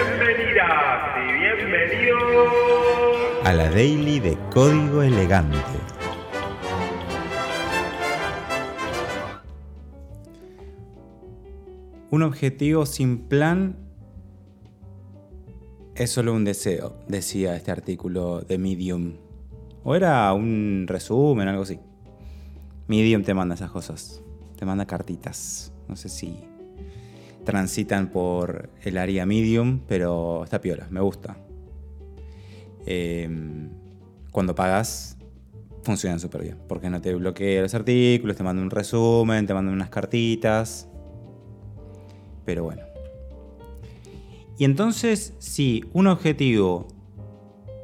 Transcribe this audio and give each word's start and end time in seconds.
Bienvenidas 0.00 1.02
y 1.18 1.32
bienvenidos 1.40 2.48
a 3.44 3.52
la 3.52 3.68
Daily 3.68 4.18
de 4.18 4.38
Código 4.50 5.02
Elegante. 5.02 5.58
Un 12.10 12.22
objetivo 12.22 12.86
sin 12.86 13.28
plan 13.28 13.76
es 15.94 16.10
solo 16.10 16.32
un 16.32 16.44
deseo, 16.44 16.96
decía 17.06 17.54
este 17.54 17.70
artículo 17.70 18.40
de 18.40 18.56
Medium. 18.56 19.16
O 19.84 19.94
era 19.94 20.32
un 20.32 20.86
resumen, 20.88 21.46
algo 21.46 21.64
así. 21.64 21.78
Medium 22.88 23.22
te 23.22 23.34
manda 23.34 23.54
esas 23.54 23.70
cosas. 23.70 24.22
Te 24.56 24.64
manda 24.64 24.86
cartitas. 24.86 25.74
No 25.88 25.96
sé 25.96 26.08
si 26.08 26.42
transitan 27.50 28.10
por 28.10 28.70
el 28.82 28.96
área 28.96 29.26
medium, 29.26 29.80
pero 29.88 30.44
está 30.44 30.60
piola, 30.60 30.86
me 30.88 31.00
gusta. 31.00 31.36
Em, 32.86 33.70
cuando 34.30 34.54
pagas, 34.54 35.18
funcionan 35.82 36.20
súper 36.20 36.42
bien, 36.42 36.58
porque 36.68 36.88
no 36.88 37.00
te 37.00 37.12
bloquea 37.12 37.62
los 37.62 37.74
artículos, 37.74 38.36
te 38.36 38.44
manda 38.44 38.62
un 38.62 38.70
resumen, 38.70 39.48
te 39.48 39.52
mandan 39.52 39.74
unas 39.74 39.90
cartitas. 39.90 40.88
Pero 42.44 42.62
bueno. 42.62 42.82
Y 44.56 44.64
entonces, 44.64 45.34
si 45.38 45.84
un 45.92 46.06
objetivo 46.06 46.86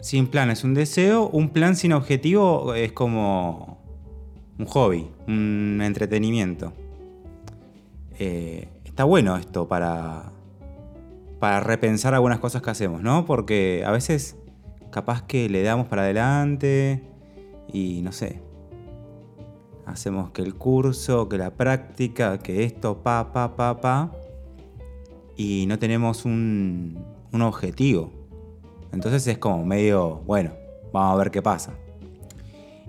sin 0.00 0.28
plan 0.28 0.48
es 0.50 0.62
un 0.62 0.74
deseo, 0.74 1.28
un 1.28 1.48
plan 1.48 1.74
sin 1.74 1.92
objetivo 1.92 2.72
es 2.74 2.92
como 2.92 3.82
un 4.60 4.66
hobby, 4.66 5.08
un 5.26 5.80
entretenimiento. 5.82 6.72
Eh, 8.20 8.68
está 8.96 9.04
bueno 9.04 9.36
esto 9.36 9.68
para, 9.68 10.32
para 11.38 11.60
repensar 11.60 12.14
algunas 12.14 12.38
cosas 12.38 12.62
que 12.62 12.70
hacemos, 12.70 13.02
¿no? 13.02 13.26
Porque 13.26 13.84
a 13.84 13.90
veces 13.90 14.38
capaz 14.90 15.20
que 15.20 15.50
le 15.50 15.62
damos 15.62 15.86
para 15.86 16.00
adelante 16.00 17.02
y 17.70 18.00
no 18.00 18.10
sé. 18.12 18.40
Hacemos 19.84 20.30
que 20.30 20.40
el 20.40 20.54
curso, 20.54 21.28
que 21.28 21.36
la 21.36 21.50
práctica, 21.50 22.38
que 22.38 22.64
esto, 22.64 23.02
pa, 23.02 23.34
pa, 23.34 23.54
pa, 23.54 23.82
pa. 23.82 24.12
Y 25.36 25.66
no 25.68 25.78
tenemos 25.78 26.24
un, 26.24 26.98
un 27.32 27.42
objetivo. 27.42 28.10
Entonces 28.94 29.26
es 29.26 29.36
como 29.36 29.62
medio, 29.66 30.22
bueno, 30.24 30.52
vamos 30.90 31.12
a 31.12 31.16
ver 31.18 31.30
qué 31.30 31.42
pasa. 31.42 31.74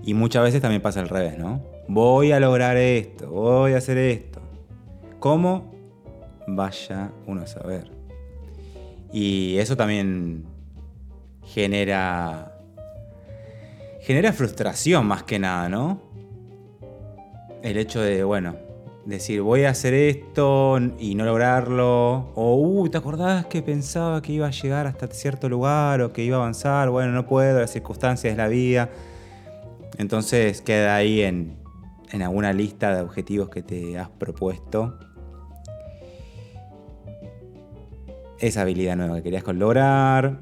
Y 0.04 0.14
muchas 0.14 0.42
veces 0.42 0.62
también 0.62 0.82
pasa 0.82 1.02
al 1.02 1.10
revés, 1.10 1.38
¿no? 1.38 1.62
Voy 1.90 2.32
a 2.32 2.40
lograr 2.40 2.78
esto, 2.78 3.30
voy 3.30 3.74
a 3.74 3.80
hacer 3.80 3.98
esto. 3.98 4.40
¿Cómo? 5.20 5.76
Vaya 6.48 7.12
uno 7.26 7.42
a 7.42 7.48
saber. 7.48 7.92
Y 9.12 9.58
eso 9.58 9.78
también 9.78 10.46
genera. 11.44 12.54
genera 14.02 14.34
frustración 14.34 15.06
más 15.06 15.24
que 15.24 15.38
nada, 15.38 15.70
¿no? 15.70 16.02
El 17.62 17.78
hecho 17.78 18.02
de, 18.02 18.24
bueno, 18.24 18.56
decir 19.06 19.42
voy 19.42 19.64
a 19.64 19.72
hacer 19.72 19.94
esto 19.94 20.80
y 21.00 21.16
no 21.16 21.26
lograrlo. 21.26 22.32
O, 22.36 22.56
uy, 22.56 22.90
¿te 22.90 22.98
acordás 22.98 23.46
que 23.48 23.62
pensaba 23.62 24.22
que 24.22 24.34
iba 24.34 24.48
a 24.48 24.52
llegar 24.52 24.88
hasta 24.88 25.08
cierto 25.08 25.50
lugar 25.50 26.02
o 26.02 26.14
que 26.14 26.24
iba 26.24 26.38
a 26.38 26.42
avanzar? 26.42 26.90
Bueno, 26.90 27.12
no 27.12 27.26
puedo, 27.26 27.60
las 27.60 27.72
circunstancias 27.72 28.34
de 28.34 28.38
la 28.38 28.48
vida. 28.48 28.90
Entonces 29.98 30.62
queda 30.62 30.96
ahí 30.96 31.22
en, 31.22 31.58
en 32.12 32.22
alguna 32.22 32.54
lista 32.54 32.96
de 32.96 33.02
objetivos 33.02 33.50
que 33.50 33.64
te 33.64 33.98
has 33.98 34.10
propuesto 34.10 35.00
esa 38.40 38.62
habilidad 38.62 38.96
nueva 38.96 39.18
que 39.18 39.24
querías 39.24 39.46
lograr, 39.48 40.40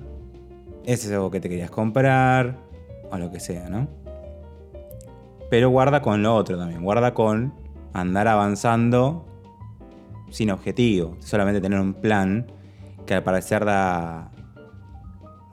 ese 0.85 1.07
es 1.07 1.13
algo 1.13 1.31
que 1.31 1.39
te 1.39 1.49
querías 1.49 1.71
comprar, 1.71 2.57
o 3.11 3.17
lo 3.17 3.31
que 3.31 3.39
sea, 3.39 3.69
¿no? 3.69 3.87
Pero 5.49 5.69
guarda 5.69 6.01
con 6.01 6.21
lo 6.23 6.35
otro 6.35 6.57
también, 6.57 6.83
guarda 6.83 7.13
con 7.13 7.53
andar 7.93 8.27
avanzando 8.27 9.25
sin 10.29 10.51
objetivo, 10.51 11.15
solamente 11.19 11.61
tener 11.61 11.79
un 11.79 11.93
plan 11.93 12.51
que 13.05 13.13
al 13.13 13.23
parecer 13.23 13.63
da, 13.63 14.31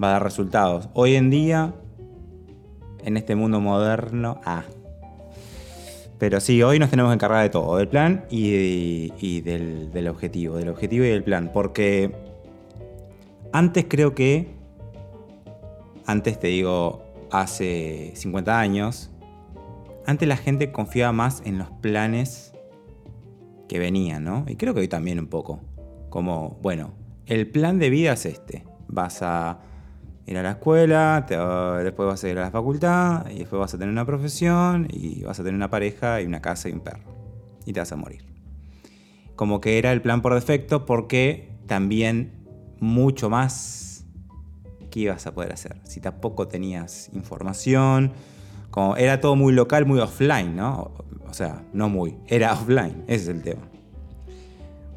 va 0.03 0.09
a 0.09 0.13
dar 0.13 0.23
resultados. 0.23 0.89
Hoy 0.95 1.15
en 1.15 1.31
día, 1.31 1.75
en 3.05 3.17
este 3.17 3.37
mundo 3.37 3.61
moderno, 3.61 4.41
ah. 4.45 4.65
Pero 6.19 6.41
sí, 6.41 6.63
hoy 6.63 6.79
nos 6.79 6.91
tenemos 6.91 7.11
que 7.11 7.15
encargar 7.15 7.43
de 7.43 7.51
todo, 7.51 7.77
del 7.77 7.89
plan 7.89 8.25
y, 8.31 9.41
del, 9.41 9.91
del 9.93 10.09
objetivo, 10.09 10.57
del 10.57 10.69
objetivo 10.69 11.05
y 11.05 11.09
del 11.09 11.25
plan, 11.25 11.51
porque 11.53 12.32
antes 13.53 13.87
creo 13.89 14.15
que, 14.15 14.55
antes 16.07 16.41
te 16.41 16.49
digo, 16.49 17.05
hace 17.31 18.13
50 18.15 18.59
años, 18.59 19.11
antes 20.07 20.27
la 20.27 20.37
gente 20.37 20.73
confiaba 20.73 21.13
más 21.13 21.43
en 21.45 21.59
los 21.59 21.71
planes 21.71 22.53
que 23.69 23.79
venían, 23.79 24.25
¿no? 24.25 24.45
Y 24.49 24.57
creo 24.57 24.75
que 24.75 24.81
hoy 24.81 24.89
también 24.89 25.19
un 25.19 25.29
poco. 25.29 25.61
Como, 26.11 26.59
bueno, 26.61 26.93
el 27.27 27.49
plan 27.49 27.79
de 27.79 27.89
vida 27.89 28.13
es 28.13 28.27
este. 28.27 28.65
Vas 28.89 29.23
a 29.23 29.61
ir 30.27 30.37
a 30.37 30.43
la 30.43 30.51
escuela, 30.53 31.25
después 31.83 32.07
vas 32.07 32.23
a 32.25 32.29
ir 32.29 32.39
a 32.39 32.43
la 32.43 32.51
facultad, 32.51 33.31
y 33.31 33.39
después 33.39 33.61
vas 33.61 33.73
a 33.75 33.79
tener 33.79 33.93
una 33.93 34.05
profesión, 34.05 34.89
y 34.91 35.23
vas 35.23 35.41
a 35.41 35.43
tener 35.43 35.55
una 35.55 35.71
pareja 35.71 36.21
y 36.21 36.27
una 36.27 36.43
casa 36.43 36.69
y 36.69 36.73
un 36.73 36.81
perro. 36.81 37.05
Y 37.65 37.73
te 37.73 37.81
vas 37.81 37.93
a 37.93 37.97
morir. 37.97 38.25
Como 39.37 39.61
que 39.61 39.79
era 39.79 39.93
el 39.93 40.03
plan 40.03 40.21
por 40.21 40.35
defecto 40.35 40.85
porque 40.85 41.57
también 41.67 42.42
mucho 42.83 43.31
más 43.31 44.05
que 44.91 45.01
ibas 45.01 45.27
a 45.29 45.33
poder 45.33 45.53
hacer. 45.53 45.81
Si 45.85 46.01
tampoco 46.01 46.49
tenías 46.49 47.11
información, 47.15 48.13
como 48.71 48.97
era 48.97 49.21
todo 49.21 49.37
muy 49.37 49.53
local, 49.53 49.87
muy 49.87 50.01
offline, 50.01 50.57
¿no? 50.57 50.91
O 51.29 51.33
sea, 51.33 51.65
no 51.73 51.89
muy, 51.89 52.17
era 52.27 52.53
offline, 52.61 53.05
ese 53.07 53.23
es 53.23 53.29
el 53.29 53.43
tema. 53.43 53.63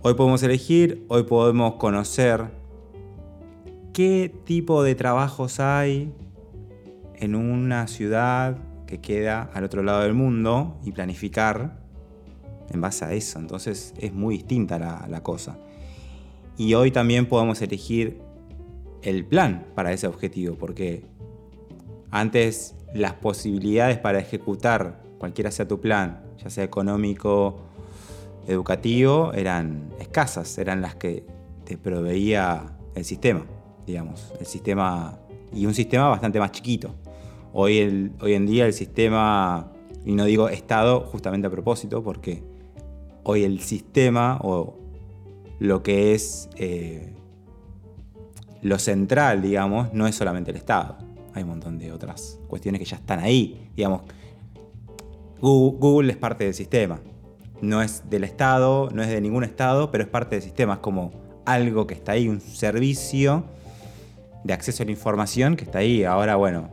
Hoy 0.02 0.16
podemos 0.16 0.42
elegir, 0.42 1.06
hoy 1.10 1.24
podemos 1.24 1.76
conocer 1.76 2.46
qué 3.94 4.34
tipo 4.46 4.82
de 4.82 4.96
trabajos 4.96 5.60
hay 5.60 6.12
en 7.16 7.36
una 7.36 7.88
ciudad 7.88 8.58
que 8.88 9.00
queda 9.00 9.52
al 9.54 9.64
otro 9.64 9.84
lado 9.84 10.02
del 10.02 10.14
mundo 10.16 10.80
y 10.84 10.92
planificar 10.92 11.78
en 12.72 12.82
base 12.82 13.06
a 13.06 13.14
eso. 13.14 13.38
Entonces 13.38 13.94
es 14.00 14.12
muy 14.12 14.38
distinta 14.38 14.80
la, 14.80 15.06
la 15.08 15.22
cosa. 15.22 15.58
Y 16.58 16.74
hoy 16.74 16.92
también 16.92 17.28
podemos 17.28 17.62
elegir 17.62 18.22
el 19.02 19.26
plan 19.26 19.66
para 19.76 19.92
ese 19.92 20.08
objetivo, 20.08 20.56
porque 20.56 21.04
antes 22.12 22.76
las 22.94 23.14
posibilidades 23.14 23.98
para 23.98 24.20
ejecutar 24.20 25.04
cualquiera 25.18 25.52
sea 25.52 25.68
tu 25.68 25.82
plan, 25.82 26.24
ya 26.42 26.50
sea 26.50 26.64
económico, 26.64 27.60
educativo, 28.48 29.34
eran 29.34 29.90
escasas, 30.00 30.58
eran 30.58 30.82
las 30.82 30.96
que 30.96 31.26
te 31.66 31.78
proveía 31.78 32.78
el 32.96 33.04
sistema, 33.04 33.46
digamos, 33.86 34.34
el 34.40 34.46
sistema 34.46 35.20
y 35.54 35.66
un 35.66 35.74
sistema 35.74 36.08
bastante 36.10 36.40
más 36.40 36.52
chiquito. 36.52 36.96
Hoy, 37.54 38.12
hoy 38.22 38.34
en 38.34 38.46
día 38.46 38.66
el 38.66 38.74
sistema, 38.74 39.72
y 40.06 40.14
no 40.14 40.26
digo 40.26 40.50
Estado 40.50 41.02
justamente 41.02 41.48
a 41.48 41.50
propósito, 41.50 42.04
porque 42.04 42.44
hoy 43.24 43.44
el 43.44 43.60
sistema 43.62 44.40
o 44.42 44.85
lo 45.60 45.84
que 45.84 46.14
es 46.14 46.50
eh, 46.56 47.14
lo 48.62 48.80
central, 48.80 49.42
digamos, 49.42 49.94
no 49.94 50.08
es 50.08 50.16
solamente 50.16 50.52
el 50.52 50.58
Estado. 50.58 50.98
Hay 51.34 51.44
un 51.44 51.50
montón 51.50 51.78
de 51.78 51.92
otras 51.92 52.40
cuestiones 52.48 52.80
que 52.80 52.86
ya 52.86 52.98
están 52.98 53.20
ahí. 53.20 53.70
Digamos, 53.76 54.02
Google, 55.40 56.12
es 56.12 56.18
parte 56.18 56.46
del 56.46 56.54
sistema. 56.54 57.00
No 57.62 57.82
es 57.82 58.10
del 58.10 58.24
Estado, 58.24 58.90
no 58.92 59.04
es 59.04 59.10
de 59.10 59.22
ningún 59.22 59.44
Estado, 59.44 59.92
pero 59.92 60.04
es 60.04 60.10
parte 60.10 60.36
del 60.36 60.44
sistema. 60.44 60.74
Es 60.74 60.80
como 60.80 61.12
algo 61.46 61.86
que 61.86 61.94
está 61.94 62.14
ahí, 62.14 62.28
un 62.28 62.42
servicio 62.42 63.44
de 64.44 64.54
acceso 64.54 64.84
a 64.84 64.86
la 64.86 64.92
información 64.92 65.56
que 65.56 65.66
está 65.66 65.80
ahí. 65.80 66.04
Ahora, 66.04 66.36
bueno, 66.36 66.70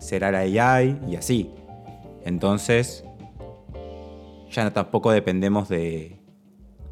será 0.00 0.30
la 0.30 0.38
AI 0.38 0.98
y 1.08 1.16
así. 1.16 1.50
Entonces, 2.24 3.04
ya 4.50 4.70
tampoco 4.70 5.10
dependemos 5.10 5.68
de, 5.68 6.18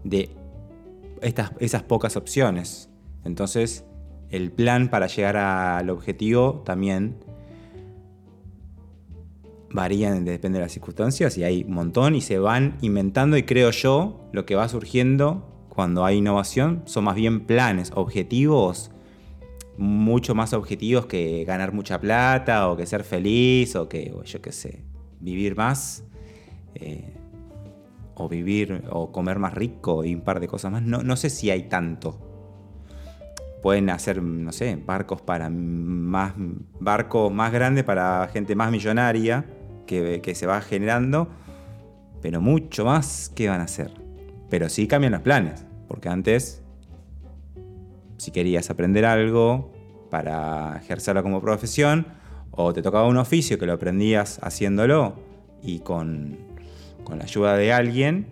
de 0.05 0.31
esas 1.22 1.82
pocas 1.82 2.16
opciones. 2.16 2.90
Entonces, 3.24 3.84
el 4.30 4.52
plan 4.52 4.88
para 4.88 5.06
llegar 5.06 5.36
al 5.36 5.90
objetivo 5.90 6.62
también 6.64 7.16
varía, 9.70 10.12
depende 10.14 10.58
de 10.58 10.64
las 10.64 10.72
circunstancias, 10.72 11.36
y 11.36 11.44
hay 11.44 11.64
un 11.64 11.74
montón, 11.74 12.14
y 12.14 12.20
se 12.20 12.38
van 12.38 12.78
inventando, 12.80 13.36
y 13.36 13.42
creo 13.42 13.70
yo, 13.70 14.28
lo 14.32 14.46
que 14.46 14.54
va 14.54 14.68
surgiendo 14.68 15.66
cuando 15.68 16.04
hay 16.04 16.16
innovación 16.16 16.82
son 16.86 17.04
más 17.04 17.14
bien 17.14 17.46
planes, 17.46 17.92
objetivos, 17.94 18.90
mucho 19.76 20.34
más 20.34 20.54
objetivos 20.54 21.06
que 21.06 21.44
ganar 21.44 21.72
mucha 21.72 22.00
plata, 22.00 22.68
o 22.68 22.76
que 22.76 22.86
ser 22.86 23.04
feliz, 23.04 23.76
o 23.76 23.88
que, 23.88 24.14
yo 24.24 24.40
qué 24.40 24.52
sé, 24.52 24.82
vivir 25.20 25.56
más. 25.56 26.04
Eh, 26.74 27.12
o 28.16 28.28
vivir 28.28 28.82
o 28.90 29.12
comer 29.12 29.38
más 29.38 29.54
rico 29.54 30.04
y 30.04 30.14
un 30.14 30.22
par 30.22 30.40
de 30.40 30.48
cosas 30.48 30.72
más. 30.72 30.82
No, 30.82 31.02
no 31.02 31.16
sé 31.16 31.30
si 31.30 31.50
hay 31.50 31.64
tanto. 31.68 32.18
pueden 33.62 33.90
hacer, 33.90 34.22
no 34.22 34.52
sé, 34.52 34.76
barcos 34.76 35.20
para 35.20 35.50
más 35.50 36.34
barcos 36.80 37.32
más 37.32 37.52
grandes 37.52 37.84
para 37.84 38.28
gente 38.32 38.54
más 38.54 38.70
millonaria 38.70 39.44
que, 39.86 40.20
que 40.22 40.34
se 40.34 40.46
va 40.46 40.60
generando, 40.60 41.28
pero 42.22 42.40
mucho 42.40 42.84
más 42.84 43.30
que 43.34 43.48
van 43.48 43.60
a 43.60 43.64
hacer. 43.64 43.92
Pero 44.48 44.68
sí 44.68 44.86
cambian 44.86 45.12
los 45.12 45.22
planes, 45.22 45.66
porque 45.88 46.08
antes, 46.08 46.62
si 48.16 48.30
querías 48.30 48.70
aprender 48.70 49.04
algo 49.04 49.72
para 50.10 50.78
ejercerlo 50.78 51.22
como 51.22 51.40
profesión, 51.40 52.06
o 52.52 52.72
te 52.72 52.80
tocaba 52.80 53.06
un 53.06 53.18
oficio 53.18 53.58
que 53.58 53.66
lo 53.66 53.74
aprendías 53.74 54.38
haciéndolo 54.42 55.16
y 55.62 55.80
con, 55.80 56.38
con 57.06 57.19
la 57.19 57.25
ayuda 57.25 57.56
de 57.56 57.73
alguien, 57.73 58.26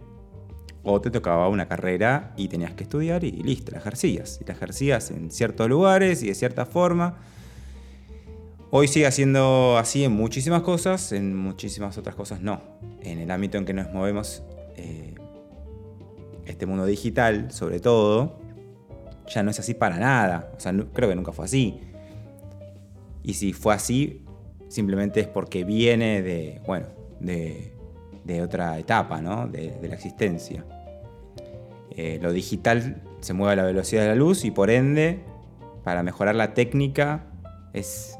o 0.82 1.00
te 1.00 1.10
tocaba 1.10 1.48
una 1.48 1.68
carrera 1.68 2.34
y 2.36 2.48
tenías 2.48 2.74
que 2.74 2.82
estudiar 2.82 3.22
y 3.22 3.30
listo, 3.30 3.70
la 3.70 3.78
ejercías. 3.78 4.40
Y 4.42 4.44
la 4.44 4.52
ejercías 4.52 5.12
en 5.12 5.30
ciertos 5.30 5.68
lugares 5.68 6.24
y 6.24 6.26
de 6.26 6.34
cierta 6.34 6.66
forma. 6.66 7.20
Hoy 8.70 8.88
sigue 8.88 9.10
siendo 9.12 9.78
así 9.78 10.02
en 10.02 10.12
muchísimas 10.12 10.62
cosas, 10.62 11.12
en 11.12 11.36
muchísimas 11.36 11.96
otras 11.96 12.16
cosas 12.16 12.40
no. 12.42 12.60
En 13.00 13.20
el 13.20 13.30
ámbito 13.30 13.58
en 13.58 13.64
que 13.64 13.72
nos 13.72 13.92
movemos, 13.92 14.42
eh, 14.76 15.14
este 16.44 16.66
mundo 16.66 16.84
digital, 16.84 17.52
sobre 17.52 17.78
todo, 17.78 18.40
ya 19.32 19.44
no 19.44 19.52
es 19.52 19.60
así 19.60 19.72
para 19.74 19.98
nada. 19.98 20.50
O 20.56 20.60
sea, 20.60 20.74
creo 20.92 21.08
que 21.08 21.14
nunca 21.14 21.30
fue 21.30 21.44
así. 21.44 21.80
Y 23.22 23.34
si 23.34 23.52
fue 23.52 23.72
así, 23.72 24.24
simplemente 24.66 25.20
es 25.20 25.28
porque 25.28 25.62
viene 25.62 26.20
de, 26.22 26.60
bueno, 26.66 26.88
de, 27.20 27.73
otra 28.42 28.78
etapa, 28.78 29.20
¿no? 29.20 29.46
de 29.46 29.86
la 29.88 29.94
existencia. 29.94 30.64
Eh, 31.96 32.18
lo 32.20 32.32
digital 32.32 33.02
se 33.20 33.34
mueve 33.34 33.52
a 33.52 33.56
la 33.56 33.62
velocidad 33.62 34.02
de 34.02 34.08
la 34.08 34.14
luz 34.16 34.44
y 34.44 34.50
por 34.50 34.68
ende, 34.68 35.20
para 35.84 36.02
mejorar 36.02 36.34
la 36.34 36.52
técnica, 36.52 37.26
es 37.72 38.18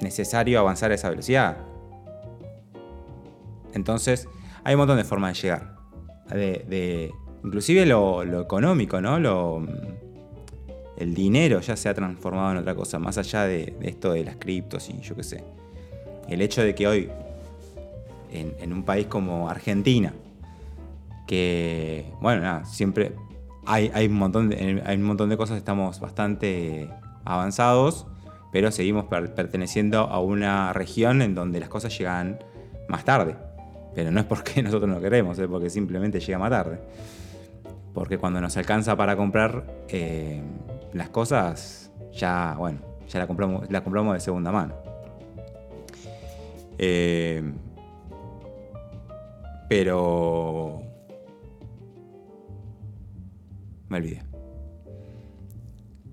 necesario 0.00 0.58
avanzar 0.58 0.90
a 0.90 0.94
esa 0.94 1.10
velocidad. 1.10 1.58
Entonces, 3.72 4.28
hay 4.64 4.74
un 4.74 4.78
montón 4.78 4.96
de 4.96 5.04
formas 5.04 5.36
de 5.36 5.42
llegar. 5.42 5.76
De, 6.30 7.12
inclusive 7.44 7.86
lo, 7.86 8.22
económico, 8.40 9.00
¿no? 9.00 9.20
Lo, 9.20 9.64
el 10.96 11.14
dinero 11.14 11.60
ya 11.60 11.76
se 11.76 11.88
ha 11.88 11.94
transformado 11.94 12.52
en 12.52 12.58
otra 12.58 12.74
cosa, 12.74 12.98
más 12.98 13.16
allá 13.16 13.44
de, 13.44 13.76
esto 13.82 14.12
de 14.12 14.24
las 14.24 14.36
criptos 14.36 14.90
y 14.90 15.00
yo 15.00 15.14
qué 15.14 15.22
sé. 15.22 15.44
El 16.28 16.40
hecho 16.40 16.62
de 16.62 16.74
que 16.74 16.88
hoy, 16.88 17.10
en 18.32 18.72
un 18.72 18.84
país 18.84 19.06
como 19.06 19.48
Argentina, 19.48 20.12
que, 21.30 22.12
bueno, 22.20 22.42
nada, 22.42 22.64
siempre 22.64 23.12
hay, 23.64 23.88
hay, 23.94 24.06
un 24.06 24.14
montón 24.14 24.48
de, 24.48 24.82
hay 24.84 24.96
un 24.96 25.04
montón 25.04 25.28
de 25.28 25.36
cosas, 25.36 25.58
estamos 25.58 26.00
bastante 26.00 26.90
avanzados, 27.24 28.06
pero 28.50 28.72
seguimos 28.72 29.04
perteneciendo 29.04 30.00
a 30.00 30.18
una 30.20 30.72
región 30.72 31.22
en 31.22 31.36
donde 31.36 31.60
las 31.60 31.68
cosas 31.68 31.96
llegan 31.96 32.40
más 32.88 33.04
tarde. 33.04 33.36
Pero 33.94 34.10
no 34.10 34.18
es 34.18 34.26
porque 34.26 34.60
nosotros 34.64 34.90
no 34.90 35.00
queremos, 35.00 35.38
es 35.38 35.46
porque 35.46 35.70
simplemente 35.70 36.18
llega 36.18 36.36
más 36.36 36.50
tarde. 36.50 36.80
Porque 37.94 38.18
cuando 38.18 38.40
nos 38.40 38.56
alcanza 38.56 38.96
para 38.96 39.16
comprar 39.16 39.84
eh, 39.88 40.42
las 40.92 41.10
cosas, 41.10 41.92
ya, 42.12 42.56
bueno, 42.58 42.80
ya 43.08 43.20
la 43.20 43.28
compramos, 43.28 43.70
la 43.70 43.84
compramos 43.84 44.14
de 44.14 44.20
segunda 44.20 44.50
mano. 44.50 44.74
Eh, 46.76 47.40
pero 49.70 50.82
me 53.88 53.98
olvidé. 53.98 54.24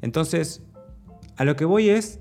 Entonces, 0.03 0.61
a 1.37 1.43
lo 1.43 1.55
que 1.55 1.65
voy 1.65 1.89
es 1.89 2.19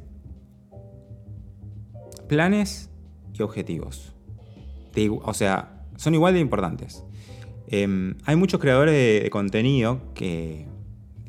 planes 2.27 2.89
y 3.35 3.43
objetivos. 3.43 4.15
O 5.25 5.35
sea, 5.35 5.85
son 5.97 6.15
igual 6.15 6.33
de 6.33 6.41
importantes. 6.41 7.05
Em, 7.67 8.15
hay 8.25 8.37
muchos 8.37 8.59
creadores 8.59 8.95
de, 8.95 9.29
contenido 9.29 10.15
que, 10.15 10.67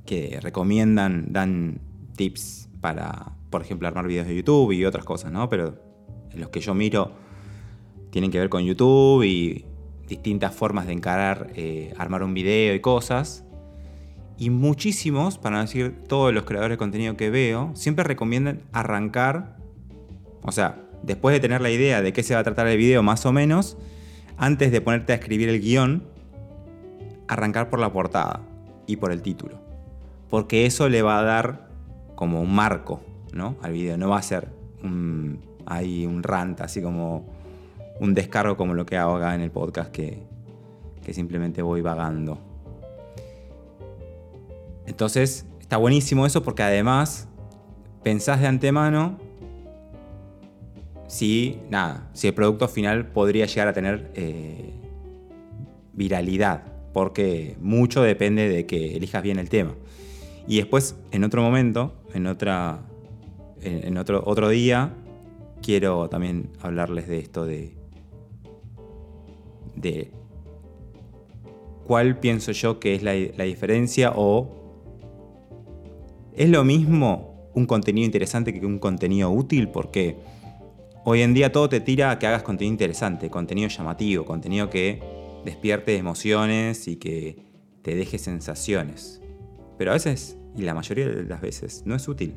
que, 0.06 0.40
recomiendan, 0.42 1.34
dan 1.34 1.82
tips 2.16 2.70
para, 2.80 3.34
por 3.50 3.62
ejemplo, 3.62 3.90
armar 3.90 4.08
videos 4.08 4.28
de 4.28 4.38
YouTube 4.38 4.72
y 4.72 4.86
otras 4.86 5.04
cosas, 5.04 5.34
¿no? 5.34 5.50
Pero 5.50 5.76
los 6.34 6.48
que 6.48 6.62
yo 6.62 6.74
miro 6.74 7.12
tienen 8.10 8.32
que 8.32 8.40
ver 8.40 8.48
con 8.48 8.64
YouTube 8.64 9.24
y 9.24 9.66
distintas 10.08 10.54
formas 10.54 10.88
de 10.88 10.94
encarar, 10.94 11.52
eh, 11.56 11.94
armar 11.98 12.24
un 12.24 12.34
video 12.34 12.74
y 12.74 12.80
cosas. 12.80 13.44
Y 14.38 14.50
muchísimos, 14.50 15.38
para 15.38 15.58
no 15.58 15.62
decir 15.64 16.04
todos 16.08 16.34
los 16.34 16.44
creadores 16.44 16.76
de 16.76 16.78
contenido 16.78 17.18
que 17.18 17.30
veo, 17.30 17.72
siempre 17.76 18.04
recomiendan 18.04 18.62
arrancar, 18.72 19.58
o 20.44 20.52
sea, 20.52 20.84
después 21.04 21.34
de 21.34 21.40
tener 21.40 21.62
la 21.62 21.72
idea 21.72 22.02
de 22.02 22.14
qué 22.14 22.24
se 22.24 22.36
va 22.36 22.42
a 22.42 22.44
tratar 22.44 22.68
el 22.68 22.78
video 22.78 23.02
más 23.04 23.26
o 23.26 23.34
menos, 23.34 23.78
antes 24.38 24.72
de 24.72 24.82
ponerte 24.82 25.14
a 25.14 25.16
escribir 25.16 25.50
el 25.50 25.60
guion, 25.60 26.04
arrancar 27.28 27.70
por 27.70 27.80
la 27.80 27.92
portada 27.92 28.42
y 28.86 28.98
por 28.98 29.12
el 29.12 29.22
título. 29.22 29.60
Porque 30.30 30.66
eso 30.66 30.90
le 30.90 31.02
va 31.02 31.20
a 31.20 31.24
dar 31.24 31.70
como 32.16 32.42
un 32.42 32.54
marco 32.54 33.02
¿no? 33.34 33.56
al 33.62 33.72
video. 33.72 33.98
No 33.98 34.10
va 34.10 34.20
a 34.20 34.22
ser 34.22 34.50
un, 34.84 35.42
ahí 35.66 36.06
un 36.06 36.24
rant, 36.24 36.62
así 36.62 36.82
como 36.82 37.26
un 38.00 38.14
descargo 38.14 38.58
como 38.58 38.74
lo 38.74 38.86
que 38.86 38.98
hago 38.98 39.16
acá 39.16 39.36
en 39.36 39.42
el 39.42 39.52
podcast, 39.52 39.92
que, 39.92 40.24
que 41.04 41.14
simplemente 41.14 41.62
voy 41.62 41.82
vagando. 41.82 42.40
Entonces, 44.86 45.46
está 45.60 45.78
buenísimo 45.78 46.26
eso 46.26 46.44
porque 46.44 46.64
además 46.64 47.28
pensás 48.04 48.40
de 48.40 48.48
antemano 48.48 49.18
si, 51.08 51.60
nada, 51.70 52.10
si 52.14 52.28
el 52.28 52.34
producto 52.34 52.68
final 52.68 53.08
podría 53.08 53.46
llegar 53.46 53.68
a 53.70 53.74
tener 53.74 54.12
eh, 54.16 54.74
viralidad, 55.94 56.64
porque 56.94 57.56
mucho 57.60 58.02
depende 58.02 58.50
de 58.50 58.66
que 58.66 58.96
elijas 58.96 59.24
bien 59.24 59.40
el 59.40 59.50
tema. 59.50 59.74
Y 60.48 60.58
después, 60.58 60.96
en 61.12 61.24
otro 61.24 61.42
momento, 61.42 61.94
en, 62.14 62.28
otra, 62.28 62.80
en, 63.62 63.98
otro, 63.98 64.24
otro 64.26 64.50
día, 64.50 64.94
quiero 65.62 66.10
también 66.10 66.50
hablarles 66.62 67.08
de 67.08 67.20
esto 67.20 67.46
de, 67.46 67.74
de 69.78 70.12
cuál 71.86 72.20
pienso 72.20 72.52
yo 72.52 72.80
que 72.80 72.96
es 72.96 73.04
la, 73.04 73.14
diferencia 73.14 74.12
o 74.16 74.56
¿Es 76.36 76.50
lo 76.50 76.64
mismo 76.64 77.50
un 77.56 77.66
contenido 77.66 78.06
interesante 78.06 78.54
que 78.54 78.64
un 78.64 78.78
contenido 78.78 79.32
útil? 79.32 79.70
Porque 79.70 80.18
hoy 81.04 81.24
en 81.24 81.34
día 81.34 81.52
todo 81.52 81.68
te 81.68 81.80
tira 81.80 82.12
a 82.12 82.20
que 82.20 82.28
hagas 82.28 82.44
contenido 82.44 82.74
interesante, 82.74 83.32
contenido 83.32 83.70
llamativo, 83.70 84.24
contenido 84.24 84.70
que 84.70 85.02
despierte 85.44 85.98
emociones 85.98 86.88
y 86.88 86.98
que 86.98 87.44
te 87.82 87.96
deje 87.96 88.20
sensaciones. 88.20 89.20
Pero 89.80 89.90
a 89.90 89.94
veces, 89.96 90.38
y 90.56 90.62
la 90.62 90.76
mayoría 90.76 91.08
de 91.08 91.24
las 91.24 91.42
veces, 91.42 91.82
no 91.88 91.96
es 91.96 92.08
útil. 92.08 92.36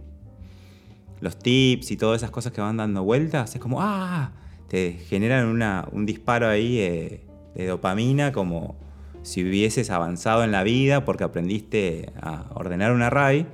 Los 1.21 1.39
tips 1.39 1.91
y 1.91 1.99
todas 1.99 2.23
esas 2.23 2.31
cosas 2.31 2.53
que 2.53 2.63
van 2.63 2.79
dando 2.79 3.03
vueltas, 3.05 3.55
es 3.55 3.61
como, 3.61 3.83
¡ah! 3.83 4.33
Te 4.69 4.93
generan 4.93 5.47
un 5.93 6.07
disparo 6.07 6.49
ahí 6.49 6.79
de, 6.79 7.30
dopamina 7.67 8.33
como 8.33 8.77
si 9.23 9.45
hubieses 9.45 9.91
avanzado 9.91 10.45
en 10.45 10.53
la 10.53 10.63
vida 10.63 11.05
porque 11.05 11.25
aprendiste 11.25 12.11
a 12.21 12.47
ordenar 12.55 12.93
un 12.93 13.03
array 13.03 13.47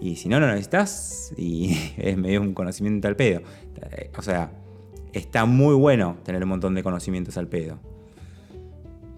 y 0.00 0.16
si 0.16 0.28
no, 0.28 0.38
lo 0.38 0.46
necesitas 0.46 1.32
y 1.36 1.76
es 1.96 2.16
medio 2.16 2.40
un 2.40 2.54
conocimiento 2.54 3.08
al 3.08 3.16
pedo. 3.16 3.42
O 4.16 4.22
sea, 4.22 4.50
está 5.12 5.44
muy 5.44 5.74
bueno 5.74 6.16
tener 6.24 6.42
un 6.42 6.48
montón 6.48 6.74
de 6.74 6.82
conocimientos 6.82 7.36
al 7.36 7.48
pedo. 7.48 7.78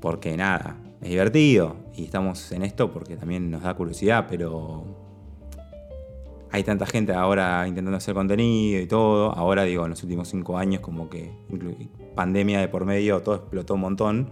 Porque 0.00 0.36
nada, 0.36 0.78
es 1.02 1.10
divertido 1.10 1.76
y 1.94 2.04
estamos 2.04 2.50
en 2.52 2.62
esto 2.62 2.90
porque 2.90 3.16
también 3.16 3.50
nos 3.50 3.62
da 3.62 3.74
curiosidad, 3.74 4.26
pero 4.28 4.99
hay 6.52 6.64
tanta 6.64 6.86
gente 6.86 7.12
ahora 7.12 7.66
intentando 7.66 7.96
hacer 7.96 8.14
contenido 8.14 8.80
y 8.80 8.86
todo. 8.86 9.32
Ahora 9.32 9.64
digo, 9.64 9.84
en 9.84 9.90
los 9.90 10.02
últimos 10.02 10.28
cinco 10.28 10.58
años 10.58 10.80
como 10.80 11.08
que 11.08 11.30
pandemia 12.14 12.60
de 12.60 12.68
por 12.68 12.84
medio, 12.84 13.20
todo 13.22 13.36
explotó 13.36 13.74
un 13.74 13.80
montón, 13.80 14.30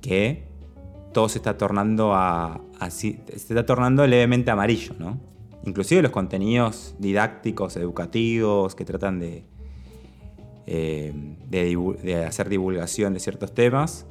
que 0.00 0.44
todo 1.12 1.28
se 1.28 1.38
está 1.38 1.58
tornando 1.58 2.14
a, 2.14 2.60
así, 2.78 3.20
se 3.28 3.36
está 3.36 3.66
tornando 3.66 4.06
levemente 4.06 4.50
amarillo, 4.50 4.94
¿no? 4.98 5.18
inclusive 5.64 6.02
los 6.02 6.10
contenidos 6.10 6.94
didácticos, 6.98 7.76
educativos, 7.76 8.74
que 8.74 8.84
tratan 8.84 9.18
de, 9.18 9.44
eh, 10.66 11.12
de, 11.48 12.24
hacer 12.24 12.48
divulgación 12.48 13.14
de 13.14 13.20
ciertos 13.20 13.54
temas, 13.54 14.06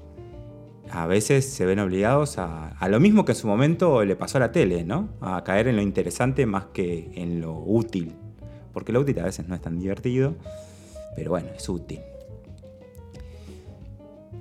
a 0.91 1.07
veces 1.07 1.45
se 1.45 1.65
ven 1.65 1.79
obligados 1.79 2.37
a, 2.37 2.69
a, 2.69 2.89
lo 2.89 2.99
mismo 2.99 3.25
que 3.25 3.33
en 3.33 3.37
su 3.37 3.47
momento 3.47 4.03
le 4.03 4.15
pasó 4.15 4.37
a 4.37 4.41
la 4.41 4.51
tele, 4.51 4.83
¿no? 4.83 5.09
A 5.21 5.43
caer 5.43 5.67
en 5.67 5.75
lo 5.75 5.81
interesante 5.81 6.45
más 6.45 6.65
que 6.73 7.11
en 7.15 7.41
lo 7.41 7.57
útil. 7.57 8.15
Porque 8.73 8.91
lo 8.91 8.99
útil 8.99 9.19
a 9.19 9.23
veces 9.23 9.47
no 9.47 9.55
es 9.55 9.61
tan 9.61 9.79
divertido, 9.79 10.35
pero 11.15 11.31
bueno, 11.31 11.49
es 11.55 11.67
útil. 11.67 11.99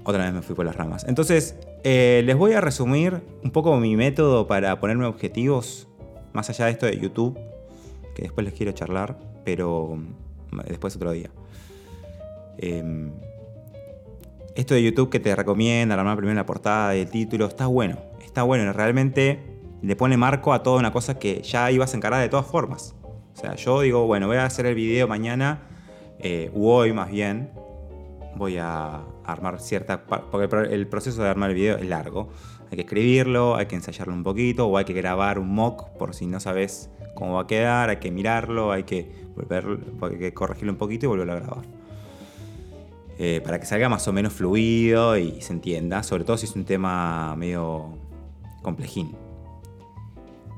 Otra 0.05 0.25
vez 0.25 0.33
me 0.33 0.43
fui 0.43 0.55
por 0.55 0.65
las 0.65 0.77
ramas. 0.77 1.05
Entonces, 1.09 1.57
eh, 1.83 2.23
les 2.25 2.37
voy 2.37 2.53
a 2.53 2.61
resumir 2.61 3.23
un 3.43 3.51
poco 3.51 3.77
mi 3.77 3.97
método 3.97 4.47
para 4.47 4.79
ponerme 4.79 5.07
objetivos 5.07 5.89
más 6.33 6.51
allá 6.51 6.67
de 6.67 6.73
esto 6.73 6.87
de 6.87 6.99
YouTube, 6.99 7.39
que 8.15 8.23
después 8.23 8.45
les 8.45 8.55
quiero 8.55 8.73
charlar, 8.73 9.19
pero 9.45 9.97
mm, 10.51 10.61
después 10.69 10.95
otro 10.95 11.11
día. 11.13 11.31
Em, 12.59 13.11
esto 14.57 14.75
de 14.75 14.83
YouTube 14.83 15.11
que 15.11 15.21
te 15.21 15.37
recomienda 15.37 15.95
armar 15.95 16.17
primero 16.17 16.35
la 16.35 16.47
portada 16.47 16.95
el 16.95 17.11
título, 17.11 17.47
está 17.47 17.67
bueno. 17.67 17.99
Está 18.25 18.43
bueno, 18.43 18.73
realmente 18.73 19.39
le 19.83 19.97
pone 19.97 20.17
marco 20.17 20.53
a 20.53 20.63
toda 20.63 20.79
una 20.79 20.93
cosa 20.93 21.19
que 21.19 21.43
ya 21.43 21.71
ibas 21.71 21.93
a 21.93 21.97
encarar 21.97 22.21
de 22.23 22.29
todas 22.29 22.47
formas. 22.47 22.95
O 23.03 23.37
sea, 23.39 23.55
yo 23.55 23.83
digo, 23.83 24.07
bueno, 24.07 24.27
voy 24.27 24.39
a 24.39 24.47
hacer 24.47 24.65
el 24.65 24.75
video 24.75 25.07
mañana, 25.07 25.69
eh, 26.19 26.51
hoy 26.55 26.95
más 26.95 27.11
bien, 27.11 27.51
voy 28.35 28.57
a 28.57 29.03
armar 29.25 29.61
cierta... 29.61 30.07
Porque 30.07 30.49
el 30.73 30.87
proceso 30.89 31.23
de 31.23 31.29
armar 31.29 31.51
el 31.51 31.57
video 31.57 31.77
es 31.77 31.87
largo. 31.87 32.31
Hay 32.71 32.77
que 32.77 32.83
escribirlo, 32.83 33.57
hay 33.57 33.67
que 33.67 33.77
ensayarlo 33.77 34.15
un 34.15 34.23
poquito, 34.23 34.67
o 34.67 34.79
hay 34.79 34.87
que 34.87 34.95
grabar 34.95 35.39
un 35.39 35.55
mock 35.55 35.91
por 35.99 36.15
si 36.15 36.27
no 36.27 36.41
sabes 36.41 36.91
cómo 37.15 37.35
va 37.35 37.43
a 37.43 37.47
quedar, 37.47 37.91
hay 37.91 37.99
que 37.99 38.11
mirarlo, 38.11 38.73
hay 38.73 38.85
que, 38.85 39.11
volver, 39.35 39.67
hay 40.01 40.19
que 40.19 40.35
corregirlo 40.35 40.73
un 40.73 40.79
poquito 40.79 41.07
y 41.07 41.09
volverlo 41.09 41.35
a 41.35 41.37
grabar. 41.37 41.86
Eh, 43.19 43.41
para 43.43 43.59
que 43.59 43.67
salga 43.67 43.89
más 43.89 44.07
o 44.09 44.13
menos 44.13 44.35
fluido 44.35 45.17
y 45.17 45.41
se 45.41 45.55
entienda, 45.55 46.03
sobre 46.03 46.25
todo 46.25 46.37
si 46.37 46.45
es 46.45 46.55
un 46.55 46.65
tema 46.65 47.35
medio 47.37 47.97
complejín. 48.63 49.17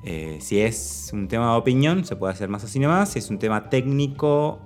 Eh, 0.04 0.38
si 0.40 0.60
es 0.60 1.10
un 1.12 1.28
tema 1.28 1.52
de 1.52 1.58
opinión, 1.58 2.04
se 2.04 2.16
puede 2.16 2.32
hacer 2.32 2.48
más 2.48 2.64
así 2.64 2.78
nomás. 2.78 3.10
Si 3.10 3.18
es 3.18 3.30
un 3.30 3.38
tema 3.38 3.68
técnico, 3.68 4.58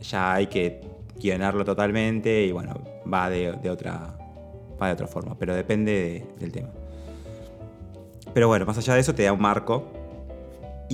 ya 0.00 0.34
hay 0.34 0.48
que 0.48 0.82
guionarlo 1.18 1.64
totalmente 1.64 2.44
y 2.44 2.52
bueno, 2.52 2.74
va 3.10 3.30
de, 3.30 3.50
otra, 3.70 4.18
va 4.80 4.88
de 4.88 4.92
otra 4.92 5.06
forma, 5.06 5.38
pero 5.38 5.54
depende 5.54 6.26
del 6.38 6.52
tema. 6.52 6.68
Pero 8.34 8.48
bueno, 8.48 8.66
más 8.66 8.76
allá 8.76 8.94
de 8.94 9.00
eso 9.00 9.14
te 9.14 9.22
da 9.22 9.32
un 9.32 9.40
marco 9.40 10.03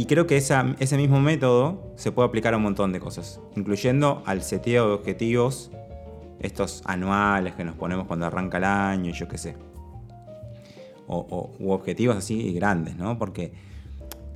y 0.00 0.06
creo 0.06 0.26
que 0.26 0.38
ese 0.38 0.96
mismo 0.96 1.20
método 1.20 1.92
se 1.96 2.10
puede 2.10 2.26
aplicar 2.26 2.54
a 2.54 2.56
un 2.56 2.62
montón 2.62 2.90
de 2.90 3.00
cosas, 3.00 3.38
incluyendo 3.54 4.22
al 4.24 4.42
seteo 4.42 4.86
de 4.86 4.94
objetivos, 4.94 5.70
estos 6.40 6.82
anuales 6.86 7.54
que 7.54 7.64
nos 7.64 7.76
ponemos 7.76 8.06
cuando 8.06 8.24
arranca 8.24 8.56
el 8.56 8.64
año, 8.64 9.12
yo 9.12 9.28
qué 9.28 9.36
sé. 9.36 9.56
O, 11.06 11.50
u 11.58 11.72
objetivos 11.72 12.16
así 12.16 12.50
grandes, 12.54 12.96
¿no? 12.96 13.18
Porque 13.18 13.52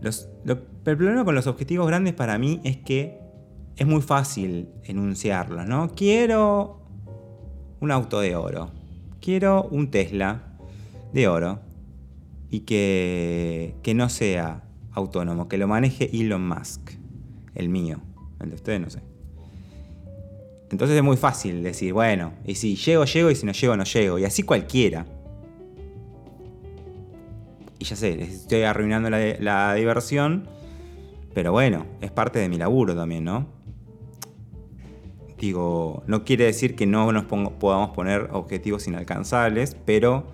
los, 0.02 0.28
el 0.44 0.58
problema 0.58 1.24
con 1.24 1.34
los 1.34 1.46
objetivos 1.46 1.86
grandes 1.86 2.12
para 2.12 2.36
mí 2.36 2.60
es 2.62 2.76
que 2.76 3.18
es 3.76 3.86
muy 3.86 4.02
fácil 4.02 4.68
enunciarlos, 4.82 5.66
¿no? 5.66 5.92
Quiero 5.92 6.82
un 7.80 7.90
auto 7.90 8.20
de 8.20 8.36
oro, 8.36 8.70
quiero 9.18 9.62
un 9.70 9.90
Tesla 9.90 10.42
de 11.14 11.26
oro 11.26 11.60
y 12.50 12.60
que, 12.60 13.76
que 13.82 13.94
no 13.94 14.10
sea 14.10 14.63
autónomo, 14.94 15.48
que 15.48 15.58
lo 15.58 15.68
maneje 15.68 16.10
Elon 16.12 16.46
Musk, 16.46 16.92
el 17.54 17.68
mío, 17.68 18.00
el 18.40 18.50
de 18.50 18.54
ustedes 18.54 18.80
no 18.80 18.90
sé. 18.90 19.00
Entonces 20.70 20.96
es 20.96 21.02
muy 21.02 21.16
fácil 21.16 21.62
decir, 21.62 21.92
bueno, 21.92 22.32
y 22.44 22.54
si 22.54 22.76
llego, 22.76 23.04
llego, 23.04 23.30
y 23.30 23.34
si 23.34 23.46
no 23.46 23.52
llego, 23.52 23.76
no 23.76 23.84
llego, 23.84 24.18
y 24.18 24.24
así 24.24 24.42
cualquiera. 24.42 25.06
Y 27.78 27.84
ya 27.84 27.96
sé, 27.96 28.20
estoy 28.22 28.62
arruinando 28.62 29.10
la, 29.10 29.74
diversión, 29.74 30.48
pero 31.34 31.52
bueno, 31.52 31.86
es 32.00 32.10
parte 32.10 32.38
de 32.38 32.48
mi 32.48 32.56
laburo 32.56 32.94
también, 32.96 33.24
¿no? 33.24 33.46
Digo, 35.38 36.02
no 36.06 36.24
quiere 36.24 36.44
decir 36.46 36.74
que 36.74 36.86
no 36.86 37.12
nos 37.12 37.24
podamos 37.24 37.90
poner 37.90 38.30
objetivos 38.32 38.86
inalcanzables, 38.86 39.76
pero 39.84 40.24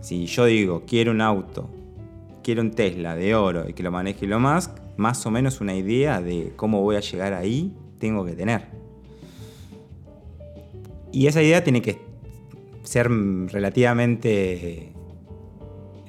si 0.00 0.26
yo 0.26 0.44
digo, 0.44 0.84
quiero 0.86 1.12
un 1.12 1.22
auto 1.22 1.70
quiero 2.42 2.62
un 2.62 2.70
Tesla 2.70 3.16
de 3.16 3.34
oro 3.34 3.68
y 3.68 3.72
que 3.72 3.82
lo 3.82 3.90
maneje 3.90 4.26
Elon 4.26 4.42
Musk, 4.42 4.70
más 4.96 5.24
o 5.26 5.30
menos 5.30 5.60
una 5.60 5.74
idea 5.74 6.20
de 6.20 6.52
cómo 6.56 6.82
voy 6.82 6.96
a 6.96 7.00
llegar 7.00 7.32
ahí 7.32 7.74
tengo 7.98 8.24
que 8.24 8.32
tener. 8.32 8.66
Y 11.12 11.26
esa 11.26 11.42
idea 11.42 11.62
tiene 11.62 11.82
que 11.82 11.98
ser 12.82 13.10
relativamente 13.52 14.92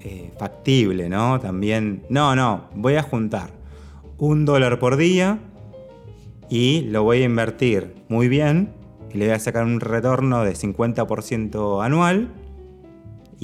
eh, 0.04 0.32
factible, 0.38 1.10
¿no? 1.10 1.40
También, 1.40 2.04
no, 2.10 2.36
no, 2.36 2.70
voy 2.76 2.96
a 2.96 3.04
juntar 3.04 3.52
un 4.18 4.46
dólar 4.46 4.80
por 4.80 4.98
día 4.98 5.40
y 6.50 6.82
lo 6.82 7.04
voy 7.04 7.22
a 7.22 7.26
invertir 7.26 7.94
muy 8.08 8.28
bien 8.28 8.74
y 9.14 9.18
le 9.18 9.26
voy 9.26 9.36
a 9.36 9.40
sacar 9.40 9.66
un 9.66 9.80
retorno 9.80 10.44
de 10.44 10.54
50% 10.54 11.84
anual 11.86 12.32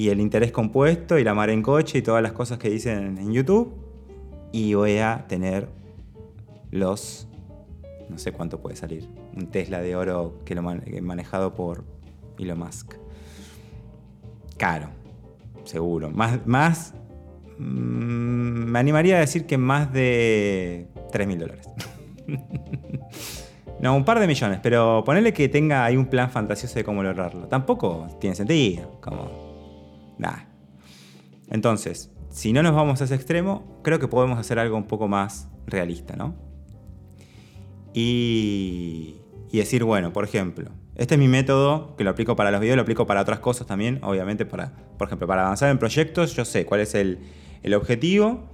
y 0.00 0.08
el 0.08 0.18
interés 0.18 0.50
compuesto 0.50 1.18
y 1.18 1.24
la 1.24 1.34
mar 1.34 1.50
en 1.50 1.60
coche 1.60 1.98
y 1.98 2.02
todas 2.02 2.22
las 2.22 2.32
cosas 2.32 2.56
que 2.56 2.70
dicen 2.70 3.18
en 3.18 3.34
YouTube. 3.34 3.74
Y 4.50 4.72
voy 4.72 4.96
a 4.96 5.26
tener 5.28 5.68
los, 6.70 7.28
no 8.08 8.16
sé 8.16 8.32
cuánto 8.32 8.62
puede 8.62 8.76
salir, 8.76 9.06
un 9.36 9.48
Tesla 9.48 9.82
de 9.82 9.94
oro 9.94 10.38
que 10.46 10.54
lo 10.54 10.62
manejado 10.62 11.54
por 11.54 11.84
Elon 12.38 12.58
Musk. 12.58 12.94
Caro, 14.56 14.88
seguro. 15.64 16.08
Más, 16.08 16.46
más 16.46 16.94
mm, 17.58 18.70
me 18.70 18.78
animaría 18.78 19.18
a 19.18 19.20
decir 19.20 19.44
que 19.44 19.58
más 19.58 19.92
de 19.92 20.88
3 21.12 21.28
mil 21.28 21.40
dólares. 21.40 21.68
no, 23.80 23.94
un 23.94 24.06
par 24.06 24.18
de 24.18 24.26
millones, 24.26 24.60
pero 24.62 25.02
ponerle 25.04 25.34
que 25.34 25.50
tenga 25.50 25.84
ahí 25.84 25.98
un 25.98 26.06
plan 26.06 26.30
fantasioso 26.30 26.76
de 26.76 26.84
cómo 26.84 27.02
lograrlo. 27.02 27.48
Tampoco 27.48 28.06
tiene 28.18 28.34
sentido. 28.34 28.98
Como 29.02 29.49
entonces, 31.50 32.10
si 32.30 32.52
no 32.52 32.62
nos 32.62 32.74
vamos 32.74 33.00
a 33.00 33.04
ese 33.04 33.14
extremo, 33.14 33.80
creo 33.82 33.98
que 33.98 34.08
podemos 34.08 34.38
hacer 34.38 34.58
algo 34.58 34.76
un 34.76 34.86
poco 34.86 35.08
más 35.08 35.48
realista, 35.66 36.16
¿no? 36.16 36.34
Y, 37.92 39.16
decir, 39.52 39.82
bueno, 39.82 40.12
por 40.12 40.24
ejemplo, 40.24 40.70
este 40.94 41.14
es 41.14 41.18
mi 41.18 41.26
método, 41.26 41.96
que 41.96 42.04
lo 42.04 42.10
aplico 42.10 42.36
para 42.36 42.52
los 42.52 42.60
videos, 42.60 42.76
lo 42.76 42.82
aplico 42.82 43.06
para 43.06 43.20
otras 43.20 43.40
cosas 43.40 43.66
también, 43.66 43.98
obviamente, 44.02 44.46
para, 44.46 44.72
por 44.96 45.08
ejemplo, 45.08 45.26
para 45.26 45.42
avanzar 45.42 45.70
en 45.70 45.78
proyectos, 45.78 46.36
yo 46.36 46.44
sé 46.44 46.64
cuál 46.64 46.80
es 46.80 46.94
el, 46.94 47.18
objetivo, 47.74 48.44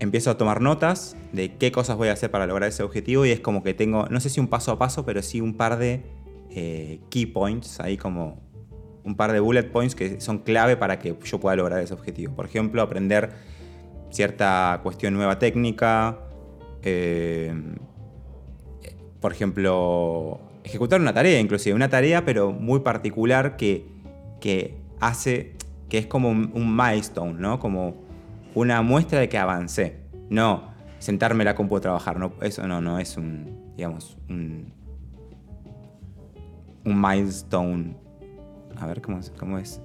empiezo 0.00 0.30
a 0.30 0.36
tomar 0.36 0.60
notas 0.60 1.16
de 1.32 1.54
qué 1.56 1.70
cosas 1.70 1.96
voy 1.96 2.08
a 2.08 2.12
hacer 2.12 2.30
para 2.30 2.46
lograr 2.46 2.68
ese 2.70 2.82
objetivo 2.82 3.24
y 3.24 3.30
es 3.30 3.40
como 3.40 3.62
que 3.62 3.72
tengo, 3.72 4.06
no 4.10 4.20
sé 4.20 4.30
si 4.30 4.40
un 4.40 4.48
paso 4.48 4.72
a 4.72 4.78
paso, 4.78 5.04
pero 5.04 5.22
sí 5.22 5.40
un 5.40 5.54
par 5.54 5.78
de 5.78 6.02
eh, 6.50 7.00
key 7.08 7.26
points 7.26 7.78
ahí 7.80 7.96
como 7.96 8.47
un 9.08 9.16
par 9.16 9.32
de 9.32 9.40
bullet 9.40 9.64
points 9.64 9.94
que 9.94 10.20
son 10.20 10.38
clave 10.38 10.76
para 10.76 10.98
que 10.98 11.16
yo 11.24 11.40
pueda 11.40 11.56
lograr 11.56 11.80
ese 11.80 11.94
objetivo. 11.94 12.34
Por 12.34 12.44
ejemplo, 12.44 12.82
aprender 12.82 13.30
cierta 14.10 14.80
cuestión 14.82 15.14
nueva 15.14 15.38
técnica. 15.38 16.18
Eh, 16.82 17.54
por 19.20 19.32
ejemplo, 19.32 20.40
ejecutar 20.62 21.00
una 21.00 21.14
tarea, 21.14 21.40
inclusive 21.40 21.74
una 21.74 21.88
tarea, 21.88 22.24
pero 22.26 22.52
muy 22.52 22.80
particular 22.80 23.56
que, 23.56 23.86
que 24.40 24.76
hace, 25.00 25.56
que 25.88 25.96
es 25.96 26.06
como 26.06 26.28
un, 26.28 26.76
milestone, 26.76 27.40
¿no? 27.40 27.58
Como 27.58 27.94
una 28.54 28.82
muestra 28.82 29.20
de 29.20 29.28
que 29.30 29.38
avancé. 29.38 30.00
No 30.28 30.68
sentarme 30.98 31.44
la 31.44 31.54
compu 31.54 31.76
a 31.76 31.80
trabajar, 31.80 32.18
no, 32.18 32.32
eso 32.42 32.66
no, 32.66 32.80
no 32.82 32.98
es 32.98 33.16
un, 33.16 33.72
digamos, 33.76 34.18
un, 34.28 34.72
un 36.84 37.00
milestone 37.00 38.07
a 38.78 38.86
ver 38.86 39.00
cómo 39.02 39.18
es. 39.18 39.30
Cómo 39.38 39.58
es. 39.58 39.80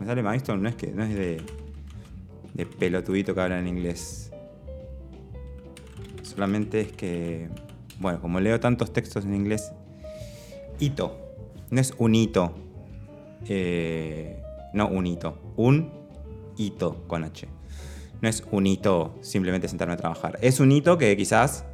Me 0.00 0.06
sale 0.06 0.22
milestone, 0.22 0.62
no 0.62 0.68
es 0.68 0.76
que. 0.76 0.88
no 0.88 1.04
es 1.04 1.14
de. 1.14 1.42
de 2.54 2.66
pelotudito 2.66 3.34
que 3.34 3.40
habla 3.40 3.58
en 3.58 3.68
inglés. 3.68 4.30
Solamente 6.22 6.80
es 6.80 6.92
que. 6.92 7.48
Bueno, 8.00 8.20
como 8.20 8.40
leo 8.40 8.60
tantos 8.60 8.92
textos 8.92 9.24
en 9.24 9.34
inglés. 9.34 9.72
Hito. 10.78 11.18
No 11.70 11.80
es 11.80 11.94
un 11.98 12.14
hito. 12.14 12.54
Eh, 13.46 14.42
no 14.72 14.88
un 14.88 15.06
hito. 15.06 15.38
Un 15.56 15.90
hito 16.56 17.04
con 17.06 17.24
H. 17.24 17.48
No 18.20 18.28
es 18.28 18.44
un 18.50 18.66
hito 18.66 19.16
simplemente 19.20 19.68
sentarme 19.68 19.94
a 19.94 19.96
trabajar. 19.96 20.38
Es 20.42 20.60
un 20.60 20.72
hito 20.72 20.98
que 20.98 21.16
quizás. 21.16 21.64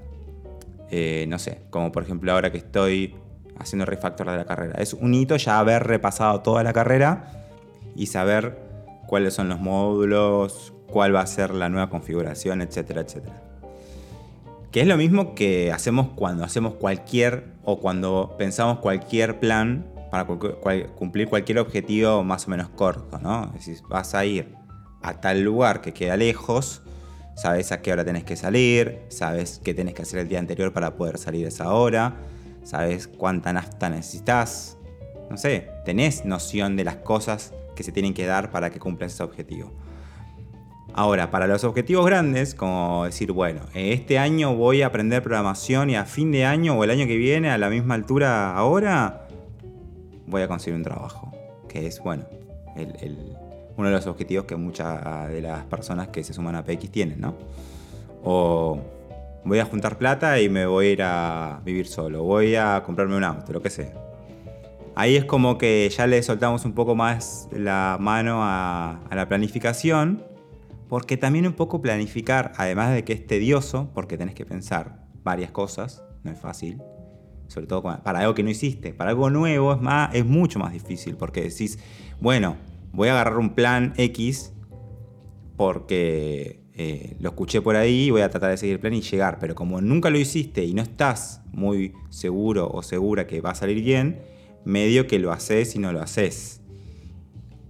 Eh, 0.91 1.27
no 1.29 1.39
sé, 1.39 1.63
como 1.71 1.91
por 1.91 2.03
ejemplo 2.03 2.31
ahora 2.31 2.53
que 2.53 2.59
estoy 2.59 3.15
haciendo 3.59 3.87
refactor 3.87 4.31
de 4.31 4.37
la 4.37 4.45
carrera. 4.45 4.75
Es 4.79 4.95
un 4.95 5.15
hito 5.15 5.37
ya 5.37 5.59
haber 5.59 5.85
repasado 5.85 6.41
toda 6.41 6.63
la 6.63 6.73
carrera 6.73 7.47
y 7.95 8.07
saber 8.07 8.59
cuáles 9.07 9.35
son 9.35 9.49
los 9.49 9.61
módulos, 9.61 10.73
cuál 10.89 11.15
va 11.15 11.21
a 11.21 11.27
ser 11.27 11.55
la 11.55 11.69
nueva 11.69 11.91
configuración, 11.91 12.63
etcétera, 12.63 13.03
etcétera. 13.03 13.43
Que 14.71 14.81
es 14.81 14.87
lo 14.87 14.97
mismo 14.97 15.35
que 15.35 15.73
hacemos 15.73 16.09
cuando 16.15 16.45
hacemos 16.45 16.75
cualquier 16.75 17.45
o 17.65 17.79
cuando 17.79 18.35
pensamos 18.39 18.79
cualquier 18.81 19.39
plan 19.39 19.87
para 20.11 20.27
cumplir 20.27 21.29
cualquier 21.29 21.59
objetivo 21.59 22.23
más 22.25 22.47
o 22.47 22.51
menos 22.51 22.69
corto, 22.69 23.19
¿no? 23.19 23.47
Es 23.57 23.67
decir, 23.67 23.79
vas 23.89 24.15
a 24.15 24.25
ir 24.25 24.55
a 25.03 25.21
tal 25.21 25.43
lugar 25.43 25.81
que 25.81 25.93
queda 25.93 26.17
lejos, 26.17 26.83
sabes 27.37 27.73
a 27.73 27.83
qué 27.83 27.93
hora 27.93 28.05
tenés 28.05 28.25
que 28.25 28.37
salir, 28.37 29.01
sabes 29.09 29.61
qué 29.63 29.75
tenés 29.75 29.95
que 29.95 30.03
hacer 30.03 30.21
el 30.21 30.29
día 30.29 30.39
anterior 30.39 30.73
para 30.73 30.95
poder 30.95 31.19
salir 31.19 31.47
a 31.47 31.49
esa 31.49 31.73
hora, 31.73 32.15
sabes 32.65 33.07
cuánta 33.07 33.53
nafta 33.53 33.89
necesitas, 33.89 34.77
no 35.31 35.37
sé, 35.37 35.69
tenés 35.85 36.25
noción 36.25 36.77
de 36.77 36.85
las 36.85 36.97
cosas 36.97 37.55
que 37.77 37.83
se 37.83 37.93
tienen 37.93 38.15
que 38.15 38.27
dar 38.27 38.51
para 38.51 38.71
que 38.71 38.79
cumplas 38.79 39.15
ese 39.15 39.23
objetivo. 39.23 39.73
Ahora, 40.97 41.31
para 41.31 41.49
los 41.49 41.65
objetivos 41.65 42.07
grandes, 42.07 42.55
como 42.55 43.05
decir, 43.05 43.33
bueno, 43.33 43.63
este 43.75 44.17
año 44.19 44.55
voy 44.55 44.83
a 44.83 44.87
aprender 44.87 45.25
programación 45.25 45.91
y 45.91 45.97
a 45.97 46.05
fin 46.05 46.31
de 46.31 46.45
año 46.45 46.79
o 46.79 46.85
el 46.85 46.91
año 46.91 47.07
que 47.07 47.17
viene, 47.17 47.51
a 47.51 47.59
la 47.59 47.69
misma 47.69 47.95
altura 47.95 48.55
ahora, 48.55 49.27
voy 50.27 50.43
a 50.43 50.49
conseguir 50.49 50.77
un 50.77 50.85
trabajo. 50.85 51.33
Que 51.69 51.89
es, 51.89 51.99
bueno, 51.99 52.25
uno 53.77 53.89
de 53.89 53.93
los 53.93 54.07
objetivos 54.07 54.45
que 54.45 54.55
muchas 54.55 55.29
de 55.31 55.43
las 55.43 55.65
personas 55.65 56.09
que 56.09 56.23
se 56.23 56.33
suman 56.33 56.55
a 56.55 56.65
PX 56.65 56.91
tienen, 56.91 57.21
¿no? 57.21 57.35
O 58.23 58.81
voy 59.45 59.59
a 59.59 59.65
juntar 59.65 59.99
plata 59.99 60.41
y 60.41 60.49
me 60.49 60.67
voy 60.67 60.87
a 60.87 60.91
ir 60.91 61.03
a 61.03 61.61
vivir 61.65 61.87
solo, 61.87 62.23
voy 62.23 62.55
a 62.55 62.83
comprarme 62.85 63.17
un 63.17 63.25
auto, 63.25 63.53
lo 63.53 63.63
que 63.63 63.71
sea. 63.71 63.93
Ahí 64.97 65.17
es 65.17 65.25
como 65.25 65.59
que 65.59 65.91
ya 65.91 66.07
le 66.07 66.23
soltamos 66.23 66.65
un 66.65 66.73
poco 66.73 66.95
más 66.95 67.49
la 67.53 67.97
mano 68.01 68.41
a 68.43 69.01
la 69.11 69.29
planificación 69.29 70.35
porque 70.89 71.17
también 71.17 71.47
un 71.47 71.55
poco 71.55 71.81
planificar, 71.81 72.53
además 72.57 72.95
de 72.95 73.05
que 73.05 73.13
es 73.13 73.27
tedioso, 73.27 73.91
porque 73.95 74.17
tenés 74.17 74.35
que 74.35 74.45
pensar 74.45 75.07
varias 75.23 75.51
cosas, 75.51 76.05
no 76.23 76.31
es 76.31 76.39
fácil, 76.39 76.83
sobre 77.49 77.67
todo 77.67 77.83
para 77.83 78.21
algo 78.21 78.35
que 78.35 78.43
no 78.43 78.51
hiciste, 78.51 78.93
para 78.93 79.11
algo 79.11 79.31
nuevo 79.31 79.73
es, 79.73 79.81
más, 79.81 80.15
es 80.15 80.25
mucho 80.25 80.59
más 80.59 80.73
difícil, 80.73 81.17
porque 81.17 81.43
decís, 81.43 81.79
bueno, 82.21 82.57
voy 82.93 83.09
a 83.09 83.13
agarrar 83.13 83.39
un 83.39 83.55
plan 83.55 83.95
X 83.97 84.53
porque 85.57 86.64
eh, 86.77 87.17
lo 87.21 87.29
escuché 87.31 87.63
por 87.63 87.77
ahí 87.77 88.11
voy 88.11 88.23
a 88.23 88.31
tratar 88.31 88.51
de 88.51 88.57
seguir 88.57 88.75
el 88.75 88.81
plan 88.81 88.95
y 88.95 89.01
llegar, 89.01 89.39
pero 89.39 89.55
como 89.55 89.81
nunca 89.81 90.11
lo 90.11 90.19
hiciste 90.19 90.65
y 90.65 90.75
no 90.75 90.83
estás 90.83 91.41
muy 91.53 91.93
seguro 92.11 92.69
o 92.69 92.83
segura 92.83 93.29
que 93.29 93.41
va 93.41 93.51
a 93.51 93.55
salir 93.55 93.83
bien, 93.83 94.23
medio 94.65 95.07
que 95.07 95.21
lo 95.21 95.31
haces 95.31 95.77
y 95.77 95.79
no 95.79 95.93
lo 95.93 96.03
haces. 96.03 96.61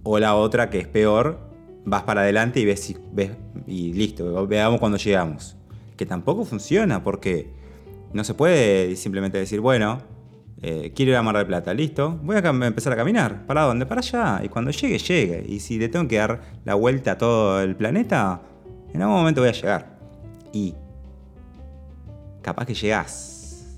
O 0.01 0.17
la 0.17 0.35
otra 0.35 0.71
que 0.71 0.79
es 0.79 0.87
peor, 0.87 1.39
vas 1.85 2.03
para 2.03 2.21
adelante 2.21 2.59
y 2.59 2.65
ves, 2.65 2.79
si, 2.79 2.97
ves 3.11 3.31
y 3.67 3.93
listo, 3.93 4.47
veamos 4.47 4.79
cuando 4.79 4.97
llegamos. 4.97 5.55
Que 5.97 6.05
tampoco 6.07 6.43
funciona 6.43 7.03
porque 7.03 7.47
no 8.11 8.23
se 8.23 8.33
puede 8.33 8.95
simplemente 8.95 9.37
decir, 9.37 9.61
bueno, 9.61 10.01
eh, 10.63 10.93
quiero 10.95 11.11
ir 11.11 11.17
a 11.17 11.21
Mar 11.21 11.37
del 11.37 11.45
Plata, 11.45 11.75
listo, 11.75 12.19
voy 12.23 12.37
a 12.37 12.39
empezar 12.39 12.93
a 12.93 12.95
caminar. 12.95 13.45
¿Para 13.45 13.63
dónde? 13.63 13.85
Para 13.85 14.01
allá. 14.01 14.41
Y 14.43 14.49
cuando 14.49 14.71
llegue, 14.71 14.97
llegue. 14.97 15.45
Y 15.47 15.59
si 15.59 15.77
le 15.77 15.89
tengo 15.89 16.07
que 16.07 16.17
dar 16.17 16.41
la 16.65 16.73
vuelta 16.73 17.11
a 17.11 17.17
todo 17.19 17.61
el 17.61 17.75
planeta, 17.75 18.41
en 18.95 19.01
algún 19.01 19.17
momento 19.17 19.41
voy 19.41 19.49
a 19.49 19.53
llegar. 19.53 19.97
Y 20.53 20.73
capaz 22.41 22.65
que 22.65 22.73
llegás, 22.73 23.77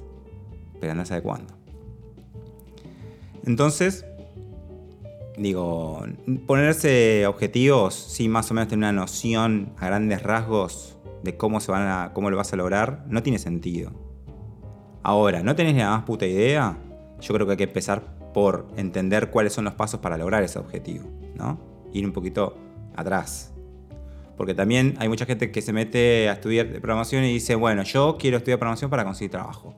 pero 0.79 0.93
no 0.93 1.05
sabe 1.05 1.21
cuándo. 1.21 1.53
Entonces, 3.45 4.05
digo, 5.37 6.03
ponerse 6.45 7.25
objetivos 7.25 7.95
sin 7.95 8.29
más 8.29 8.51
o 8.51 8.53
menos 8.53 8.67
tener 8.67 8.79
una 8.79 8.91
noción 8.91 9.73
a 9.77 9.87
grandes 9.87 10.21
rasgos 10.21 10.97
de 11.23 11.35
cómo 11.35 11.59
se 11.61 11.71
van 11.71 11.87
a, 11.87 12.11
cómo 12.13 12.29
lo 12.29 12.37
vas 12.37 12.53
a 12.53 12.55
lograr, 12.55 13.03
no 13.07 13.23
tiene 13.23 13.39
sentido. 13.39 13.91
Ahora, 15.01 15.41
¿no 15.41 15.55
tenés 15.55 15.73
ni 15.73 15.79
la 15.79 15.91
más 15.91 16.03
puta 16.03 16.25
idea? 16.25 16.77
Yo 17.21 17.33
creo 17.33 17.47
que 17.47 17.53
hay 17.53 17.57
que 17.57 17.63
empezar 17.63 18.03
por 18.33 18.67
entender 18.75 19.31
cuáles 19.31 19.53
son 19.53 19.65
los 19.65 19.73
pasos 19.73 19.99
para 19.99 20.17
lograr 20.17 20.43
ese 20.43 20.59
objetivo, 20.59 21.09
¿no? 21.33 21.59
Ir 21.91 22.05
un 22.05 22.11
poquito 22.11 22.55
atrás. 22.95 23.56
Porque 24.37 24.53
también 24.53 24.95
hay 24.99 25.09
mucha 25.09 25.25
gente 25.25 25.51
que 25.51 25.61
se 25.61 25.73
mete 25.73 26.29
a 26.29 26.33
estudiar 26.33 26.67
programación 26.73 27.23
y 27.23 27.33
dice, 27.33 27.55
bueno, 27.55 27.83
yo 27.83 28.17
quiero 28.19 28.37
estudiar 28.37 28.59
programación 28.59 28.91
para 28.91 29.03
conseguir 29.03 29.31
trabajo. 29.31 29.75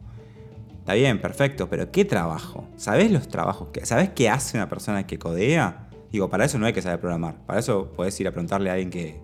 Está 0.80 0.94
bien, 0.94 1.22
perfecto, 1.22 1.70
pero 1.70 1.92
¿qué 1.92 2.04
trabajo? 2.04 2.68
¿Sabes 2.76 3.10
los 3.12 3.28
trabajos? 3.28 3.70
Que, 3.72 3.86
¿Sabes 3.86 4.10
qué 4.10 4.30
hace 4.30 4.58
una 4.58 4.68
persona 4.68 5.08
que 5.08 5.18
codea? 5.18 5.88
Digo, 6.12 6.30
para 6.30 6.46
eso 6.46 6.58
no 6.58 6.66
hay 6.66 6.74
que 6.74 6.82
saber 6.82 7.00
programar. 7.00 7.36
Para 7.46 7.60
eso 7.60 7.92
puedes 7.96 8.20
ir 8.20 8.28
a 8.28 8.32
preguntarle 8.32 8.70
a 8.70 8.74
alguien 8.74 8.90
que 8.90 9.20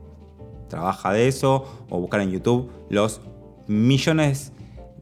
trabaja 0.69 1.11
de 1.11 1.27
eso 1.27 1.85
o 1.89 1.99
buscar 1.99 2.21
en 2.21 2.31
YouTube 2.31 2.71
los 2.89 3.21
millones, 3.67 4.53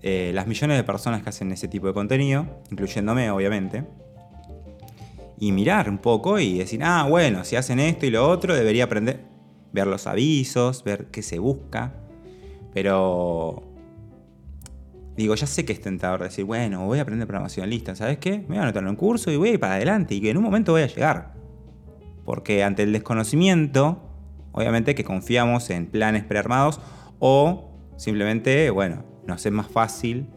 eh, 0.01 0.31
las 0.33 0.47
millones 0.47 0.77
de 0.77 0.83
personas 0.83 1.21
que 1.21 1.29
hacen 1.29 1.51
ese 1.51 1.67
tipo 1.67 1.87
de 1.87 1.93
contenido, 1.93 2.47
incluyéndome, 2.71 3.29
obviamente. 3.29 3.83
Y 5.37 5.51
mirar 5.51 5.89
un 5.89 5.97
poco 5.97 6.39
y 6.39 6.57
decir, 6.57 6.81
ah, 6.83 7.05
bueno, 7.09 7.43
si 7.43 7.55
hacen 7.55 7.79
esto 7.79 8.05
y 8.05 8.09
lo 8.09 8.27
otro, 8.27 8.55
debería 8.55 8.85
aprender, 8.85 9.32
ver 9.73 9.87
los 9.87 10.07
avisos, 10.07 10.83
ver 10.83 11.07
qué 11.07 11.21
se 11.21 11.39
busca. 11.39 11.93
Pero 12.73 13.63
digo, 15.17 15.35
ya 15.35 15.47
sé 15.47 15.65
que 15.65 15.73
es 15.73 15.81
tentador 15.81 16.23
decir, 16.23 16.45
bueno, 16.45 16.85
voy 16.85 16.99
a 16.99 17.01
aprender 17.01 17.27
programación, 17.27 17.69
lista, 17.69 17.95
¿sabes 17.95 18.17
qué? 18.19 18.39
Me 18.39 18.47
voy 18.47 18.57
a 18.57 18.63
anotar 18.63 18.83
en 18.83 18.89
un 18.89 18.95
curso 18.95 19.31
y 19.31 19.37
voy 19.37 19.49
a 19.49 19.53
ir 19.53 19.59
para 19.59 19.75
adelante 19.75 20.15
y 20.15 20.21
que 20.21 20.29
en 20.29 20.37
un 20.37 20.43
momento 20.43 20.71
voy 20.71 20.83
a 20.83 20.87
llegar. 20.87 21.33
Porque 22.25 22.63
ante 22.63 22.83
el 22.83 22.93
desconocimiento, 22.93 24.01
obviamente 24.53 24.95
que 24.95 25.03
confiamos 25.03 25.69
en 25.69 25.87
planes 25.87 26.23
prearmados 26.23 26.79
o 27.19 27.71
simplemente, 27.97 28.69
bueno, 28.69 29.03
nos 29.27 29.45
es 29.45 29.51
más 29.51 29.67
fácil 29.67 30.27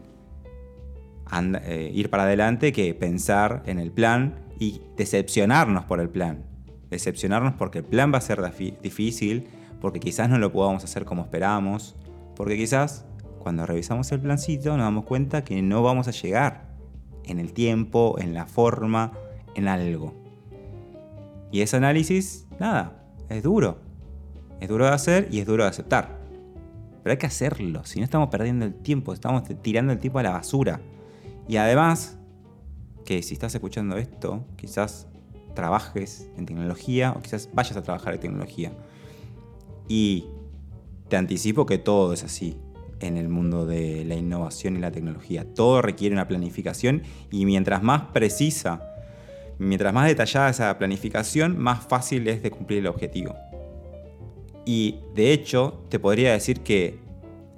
eh, 1.63 1.91
ir 1.93 2.09
para 2.09 2.23
adelante 2.23 2.71
que 2.71 2.93
pensar 2.93 3.63
en 3.65 3.79
el 3.79 3.91
plan 3.91 4.35
y 4.59 4.81
decepcionarnos 4.95 5.85
por 5.85 5.99
el 5.99 6.09
plan. 6.09 6.46
Decepcionarnos 6.89 7.53
porque 7.53 7.79
el 7.79 7.83
plan 7.83 8.13
va 8.13 8.17
a 8.17 8.21
ser 8.21 8.41
difícil, 8.81 9.47
porque 9.81 9.99
quizás 9.99 10.29
no 10.29 10.37
lo 10.37 10.51
podamos 10.51 10.83
hacer 10.83 11.05
como 11.05 11.23
esperamos, 11.23 11.95
porque 12.35 12.55
quizás 12.55 13.05
cuando 13.39 13.65
revisamos 13.65 14.11
el 14.11 14.19
plancito 14.19 14.71
nos 14.77 14.85
damos 14.85 15.05
cuenta 15.05 15.43
que 15.43 15.61
no 15.61 15.83
vamos 15.83 16.07
a 16.07 16.11
llegar 16.11 16.67
en 17.25 17.39
el 17.39 17.53
tiempo, 17.53 18.15
en 18.19 18.33
la 18.33 18.45
forma, 18.45 19.13
en 19.55 19.67
algo. 19.67 20.13
Y 21.51 21.61
ese 21.61 21.77
análisis, 21.77 22.47
nada, 22.59 23.03
es 23.29 23.43
duro. 23.43 23.79
Es 24.59 24.69
duro 24.69 24.85
de 24.85 24.91
hacer 24.91 25.27
y 25.31 25.39
es 25.39 25.45
duro 25.45 25.63
de 25.63 25.69
aceptar. 25.69 26.17
Pero 27.03 27.11
hay 27.11 27.17
que 27.17 27.27
hacerlo, 27.27 27.85
si 27.85 27.99
no 27.99 28.05
estamos 28.05 28.29
perdiendo 28.29 28.65
el 28.65 28.73
tiempo, 28.73 29.13
estamos 29.13 29.43
tirando 29.61 29.93
el 29.93 29.99
tiempo 29.99 30.19
a 30.19 30.23
la 30.23 30.31
basura. 30.31 30.81
Y 31.47 31.57
además, 31.57 32.17
que 33.05 33.21
si 33.23 33.33
estás 33.33 33.55
escuchando 33.55 33.95
esto, 33.97 34.43
quizás 34.57 35.07
trabajes 35.57 36.29
en 36.37 36.45
tecnología 36.45 37.15
o 37.17 37.19
quizás 37.19 37.49
vayas 37.51 37.75
a 37.75 37.81
trabajar 37.81 38.13
en 38.13 38.19
tecnología. 38.19 38.71
Y 39.87 40.25
te 41.09 41.17
anticipo 41.17 41.65
que 41.65 41.79
todo 41.79 42.13
es 42.13 42.23
así 42.23 42.59
en 42.99 43.17
el 43.17 43.27
mundo 43.27 43.65
de 43.65 44.05
la 44.05 44.13
innovación 44.13 44.77
y 44.77 44.79
la 44.79 44.91
tecnología. 44.91 45.51
Todo 45.55 45.81
requiere 45.81 46.13
una 46.13 46.27
planificación 46.27 47.01
y 47.31 47.45
mientras 47.45 47.81
más 47.81 48.03
precisa, 48.13 48.93
mientras 49.57 49.95
más 49.95 50.07
detallada 50.07 50.51
esa 50.51 50.77
planificación, 50.77 51.57
más 51.57 51.87
fácil 51.87 52.27
es 52.27 52.43
de 52.43 52.51
cumplir 52.51 52.79
el 52.79 52.87
objetivo. 52.87 53.35
Y 54.63 54.99
de 55.15 55.33
hecho, 55.33 55.81
te 55.89 55.97
podría 55.97 56.33
decir 56.33 56.59
que 56.59 56.99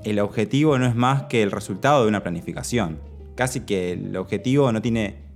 el 0.06 0.20
objetivo 0.20 0.78
no 0.78 0.86
es 0.86 0.96
más 0.96 1.24
que 1.24 1.44
el 1.44 1.52
resultado 1.52 2.04
de 2.04 2.08
una 2.08 2.24
planificación. 2.24 3.02
Casi 3.36 3.62
que 3.62 3.92
el 3.92 4.16
objetivo 4.16 4.72
no 4.72 4.82
tiene... 4.82 5.29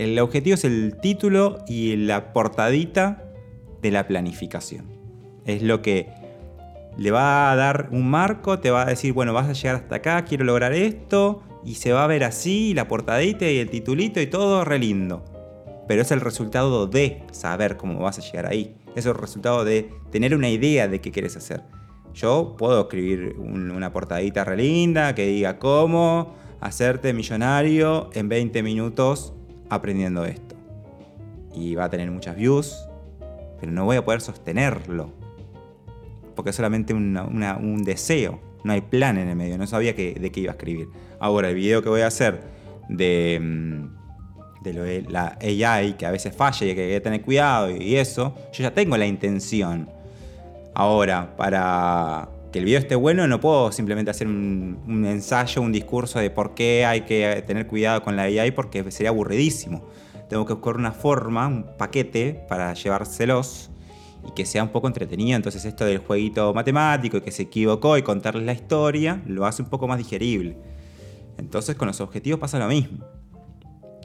El 0.00 0.18
objetivo 0.18 0.54
es 0.54 0.64
el 0.64 0.96
título 0.96 1.58
y 1.68 1.94
la 1.94 2.32
portadita 2.32 3.22
de 3.82 3.90
la 3.90 4.06
planificación. 4.06 4.86
Es 5.44 5.62
lo 5.62 5.82
que 5.82 6.08
le 6.96 7.10
va 7.10 7.52
a 7.52 7.56
dar 7.56 7.90
un 7.92 8.08
marco, 8.08 8.60
te 8.60 8.70
va 8.70 8.80
a 8.80 8.86
decir, 8.86 9.12
bueno, 9.12 9.34
vas 9.34 9.50
a 9.50 9.52
llegar 9.52 9.76
hasta 9.76 9.96
acá, 9.96 10.24
quiero 10.24 10.46
lograr 10.46 10.72
esto, 10.72 11.42
y 11.66 11.74
se 11.74 11.92
va 11.92 12.04
a 12.04 12.06
ver 12.06 12.24
así, 12.24 12.72
la 12.72 12.88
portadita 12.88 13.46
y 13.46 13.58
el 13.58 13.68
titulito 13.68 14.22
y 14.22 14.26
todo 14.26 14.64
re 14.64 14.78
lindo. 14.78 15.22
Pero 15.86 16.00
es 16.00 16.10
el 16.12 16.22
resultado 16.22 16.86
de 16.86 17.22
saber 17.30 17.76
cómo 17.76 17.98
vas 17.98 18.18
a 18.18 18.22
llegar 18.22 18.46
ahí. 18.46 18.78
Es 18.96 19.04
el 19.04 19.14
resultado 19.14 19.66
de 19.66 19.90
tener 20.10 20.34
una 20.34 20.48
idea 20.48 20.88
de 20.88 21.02
qué 21.02 21.10
quieres 21.12 21.36
hacer. 21.36 21.62
Yo 22.14 22.56
puedo 22.56 22.80
escribir 22.80 23.36
una 23.38 23.92
portadita 23.92 24.44
re 24.44 24.56
linda 24.56 25.14
que 25.14 25.26
diga 25.26 25.58
cómo 25.58 26.36
hacerte 26.62 27.12
millonario 27.12 28.08
en 28.14 28.30
20 28.30 28.62
minutos 28.62 29.34
aprendiendo 29.70 30.24
esto. 30.24 30.54
Y 31.54 31.74
va 31.74 31.84
a 31.84 31.90
tener 31.90 32.10
muchas 32.10 32.36
views, 32.36 32.76
pero 33.58 33.72
no 33.72 33.84
voy 33.86 33.96
a 33.96 34.04
poder 34.04 34.20
sostenerlo 34.20 35.10
porque 36.40 36.50
es 36.50 36.56
solamente 36.56 36.94
un 36.94 37.82
deseo, 37.84 38.40
no 38.64 38.72
hay 38.72 38.80
plan 38.80 39.18
en 39.18 39.28
el 39.28 39.36
medio, 39.36 39.58
no 39.58 39.66
sabía 39.66 39.92
de 39.92 40.30
qué 40.32 40.40
iba 40.40 40.52
a 40.52 40.54
escribir. 40.54 40.88
Ahora, 41.18 41.50
el 41.50 41.54
video 41.54 41.82
que 41.82 41.90
voy 41.90 42.00
a 42.00 42.06
hacer 42.06 42.40
de, 42.88 43.38
mm, 43.38 44.62
de 44.62 45.06
la 45.08 45.36
AI, 45.38 45.94
que 45.98 46.06
a 46.06 46.10
veces 46.10 46.34
falla 46.34 46.66
y 46.66 46.74
que 46.74 46.82
hay 46.82 46.90
que 46.92 47.00
tener 47.00 47.20
cuidado 47.20 47.70
y 47.70 47.96
eso, 47.96 48.34
yo 48.54 48.62
ya 48.62 48.72
tengo 48.72 48.96
la 48.96 49.06
intención. 49.06 49.90
Ahora, 50.74 51.36
para 51.36 52.30
que 52.50 52.58
el 52.58 52.64
video 52.64 52.80
esté 52.80 52.96
bueno, 52.96 53.26
no 53.28 53.40
puedo 53.40 53.70
simplemente 53.70 54.10
hacer 54.10 54.26
un, 54.26 55.04
ensayo, 55.06 55.62
un 55.62 55.72
discurso 55.72 56.18
de 56.18 56.30
por 56.30 56.54
qué 56.54 56.84
hay 56.84 57.02
que 57.02 57.44
tener 57.46 57.66
cuidado 57.66 58.02
con 58.02 58.16
la 58.16 58.22
AI, 58.22 58.50
porque 58.50 58.90
sería 58.90 59.10
aburridísimo. 59.10 59.88
Tengo 60.28 60.46
que 60.46 60.54
buscar 60.54 60.76
una 60.76 60.92
forma, 60.92 61.46
un 61.46 61.76
paquete 61.76 62.44
para 62.48 62.74
llevárselos 62.74 63.70
y 64.26 64.32
que 64.32 64.46
sea 64.46 64.62
un 64.62 64.70
poco 64.70 64.86
entretenido. 64.88 65.36
Entonces 65.36 65.64
esto 65.64 65.84
del 65.84 65.98
jueguito 65.98 66.52
matemático 66.52 67.16
y 67.18 67.20
que 67.20 67.30
se 67.30 67.44
equivocó 67.44 67.96
y 67.96 68.02
contarles 68.02 68.44
la 68.44 68.52
historia 68.52 69.22
lo 69.26 69.46
hace 69.46 69.62
un 69.62 69.68
poco 69.68 69.86
más 69.86 69.98
digerible. 69.98 70.56
Entonces 71.38 71.76
con 71.76 71.88
los 71.88 72.00
objetivos 72.00 72.40
pasa 72.40 72.58
lo 72.58 72.68
mismo. 72.68 73.04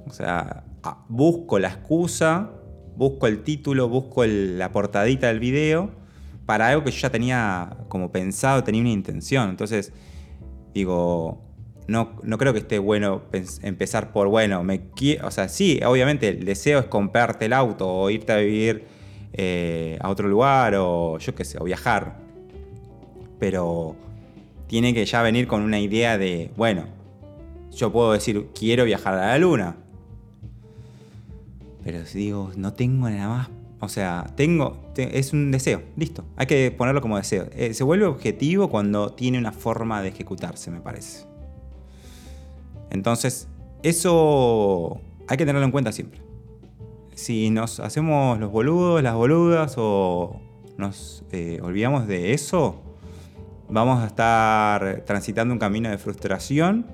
O 0.07 0.11
sea, 0.11 0.63
ah, 0.83 1.03
busco 1.09 1.57
la 1.57 1.69
excusa, 1.69 2.51
busco 2.95 3.27
el 3.27 3.43
título, 3.43 3.89
busco 3.89 4.23
la 4.25 4.71
portadita 4.71 5.27
del 5.27 5.39
video 5.39 6.04
para 6.45 6.69
algo 6.69 6.83
que 6.83 6.91
yo 6.91 6.99
ya 6.99 7.09
tenía 7.09 7.77
como 7.87 8.11
pensado, 8.11 8.63
tenía 8.63 8.81
una 8.81 8.91
intención. 8.91 9.49
Entonces, 9.49 9.91
digo, 10.73 11.41
no, 11.87 12.19
no 12.23 12.37
creo 12.37 12.53
que 12.53 12.59
esté 12.59 12.79
bueno 12.79 13.23
empezar 13.61 14.11
por, 14.11 14.27
bueno, 14.27 14.63
me 14.63 14.89
o 15.23 15.31
sea, 15.31 15.47
sí, 15.49 15.79
obviamente 15.85 16.29
el 16.29 16.45
deseo 16.45 16.79
es 16.79 16.85
comprarte 16.85 17.45
el 17.45 17.53
auto 17.53 17.87
o 17.87 18.09
irte 18.09 18.31
a 18.31 18.37
vivir 18.37 18.85
eh, 19.33 19.97
a 20.01 20.09
otro 20.09 20.27
lugar 20.27 20.75
o 20.77 21.17
yo 21.19 21.35
qué 21.35 21.45
sé, 21.45 21.57
o 21.59 21.63
viajar. 21.63 22.17
Pero 23.39 23.95
tiene 24.67 24.93
que 24.93 25.05
ya 25.05 25.21
venir 25.21 25.47
con 25.47 25.61
una 25.61 25.79
idea 25.79 26.17
de, 26.17 26.51
bueno, 26.55 26.85
yo 27.71 27.91
puedo 27.91 28.13
decir, 28.13 28.47
quiero 28.57 28.85
viajar 28.85 29.13
a 29.15 29.27
la 29.27 29.37
luna. 29.37 29.77
Pero 31.83 32.05
si 32.05 32.17
digo, 32.17 32.51
no 32.55 32.73
tengo 32.73 33.09
nada 33.09 33.27
más. 33.27 33.49
O 33.79 33.89
sea, 33.89 34.31
tengo. 34.35 34.91
es 34.95 35.33
un 35.33 35.51
deseo, 35.51 35.83
listo. 35.95 36.25
Hay 36.37 36.47
que 36.47 36.71
ponerlo 36.71 37.01
como 37.01 37.17
deseo. 37.17 37.47
Eh, 37.53 37.73
se 37.73 37.83
vuelve 37.83 38.05
objetivo 38.05 38.69
cuando 38.69 39.13
tiene 39.13 39.37
una 39.37 39.51
forma 39.51 40.01
de 40.01 40.09
ejecutarse, 40.09 40.71
me 40.71 40.81
parece. 40.81 41.25
Entonces, 42.89 43.47
eso 43.83 45.01
hay 45.27 45.37
que 45.37 45.45
tenerlo 45.45 45.65
en 45.65 45.71
cuenta 45.71 45.91
siempre. 45.91 46.21
Si 47.13 47.49
nos 47.49 47.79
hacemos 47.79 48.39
los 48.39 48.51
boludos, 48.51 49.01
las 49.03 49.15
boludas 49.15 49.75
o 49.77 50.41
nos 50.77 51.23
eh, 51.31 51.59
olvidamos 51.61 52.07
de 52.07 52.33
eso, 52.33 52.81
vamos 53.69 54.03
a 54.03 54.07
estar 54.07 55.03
transitando 55.05 55.53
un 55.53 55.59
camino 55.59 55.89
de 55.89 55.97
frustración 55.97 56.85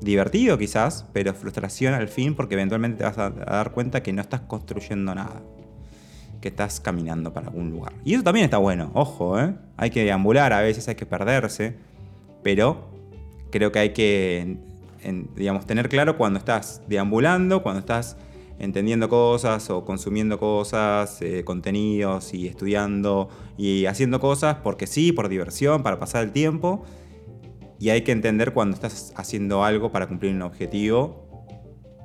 divertido 0.00 0.58
quizás, 0.58 1.06
pero 1.12 1.32
frustración 1.34 1.94
al 1.94 2.08
fin 2.08 2.34
porque 2.34 2.54
eventualmente 2.54 2.98
te 2.98 3.04
vas 3.04 3.18
a, 3.18 3.30
dar 3.30 3.72
cuenta 3.72 4.02
que 4.02 4.12
no 4.12 4.20
estás 4.20 4.42
construyendo 4.42 5.14
nada, 5.14 5.42
que 6.42 6.48
estás 6.48 6.80
caminando 6.80 7.32
para 7.32 7.46
algún 7.46 7.70
lugar. 7.70 7.94
Y 8.04 8.12
eso 8.12 8.22
también 8.22 8.44
está 8.44 8.58
bueno, 8.58 8.90
ojo, 8.92 9.40
¿eh? 9.40 9.54
hay 9.78 9.88
que 9.88 10.04
deambular, 10.04 10.52
a 10.52 10.60
veces 10.60 10.86
hay 10.88 10.96
que 10.96 11.06
perderse, 11.06 11.76
pero 12.42 12.90
creo 13.50 13.72
que 13.72 13.78
hay 13.78 13.90
que, 13.94 14.58
digamos, 15.36 15.64
tener 15.64 15.88
claro 15.88 16.18
cuando 16.18 16.38
estás 16.38 16.82
deambulando, 16.86 17.62
cuando 17.62 17.80
estás 17.80 18.18
entendiendo 18.58 19.08
cosas 19.08 19.70
o 19.70 19.84
consumiendo 19.84 20.38
cosas, 20.38 21.22
eh, 21.22 21.44
contenidos 21.44 22.34
y 22.34 22.46
estudiando 22.46 23.30
y 23.56 23.86
haciendo 23.86 24.20
cosas 24.20 24.56
porque 24.62 24.86
sí, 24.86 25.12
por 25.12 25.28
diversión, 25.28 25.82
para 25.82 25.98
pasar 25.98 26.24
el 26.24 26.32
tiempo 26.32 26.84
y 27.82 27.90
hay 27.90 28.02
que 28.02 28.12
entender 28.12 28.52
cuando 28.52 28.74
estás 28.74 29.12
haciendo 29.16 29.64
algo 29.64 29.90
para 29.90 30.06
cumplir 30.06 30.32
un 30.32 30.42
objetivo 30.42 31.26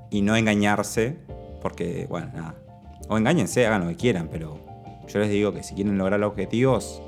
y 0.10 0.22
no 0.22 0.36
engañarse, 0.36 1.18
porque, 1.62 2.08
bueno, 2.10 2.32
nada. 2.34 2.56
O 3.08 3.18
engáñense, 3.18 3.66
hagan 3.66 3.84
lo 3.84 3.88
que 3.90 3.96
quieran, 3.96 4.30
pero 4.32 4.60
yo 5.08 5.20
les 5.20 5.30
digo 5.30 5.54
que 5.54 5.64
si 5.64 5.76
quieren 5.76 5.98
lograr 5.98 6.20
los 6.20 6.30
objetivos, 6.32 7.02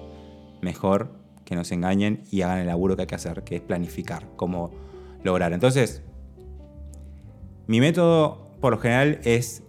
mejor 0.61 1.11
que 1.45 1.55
no 1.55 1.63
se 1.63 1.75
engañen 1.75 2.23
y 2.31 2.41
hagan 2.41 2.59
el 2.59 2.67
laburo 2.67 2.95
que 2.95 3.03
hay 3.03 3.07
que 3.07 3.15
hacer, 3.15 3.43
que 3.43 3.57
es 3.57 3.61
planificar 3.61 4.27
cómo 4.35 4.71
lograr. 5.23 5.51
Entonces, 5.51 6.03
mi 7.67 7.79
método 7.79 8.49
por 8.61 8.73
lo 8.73 8.79
general 8.79 9.19
es 9.23 9.63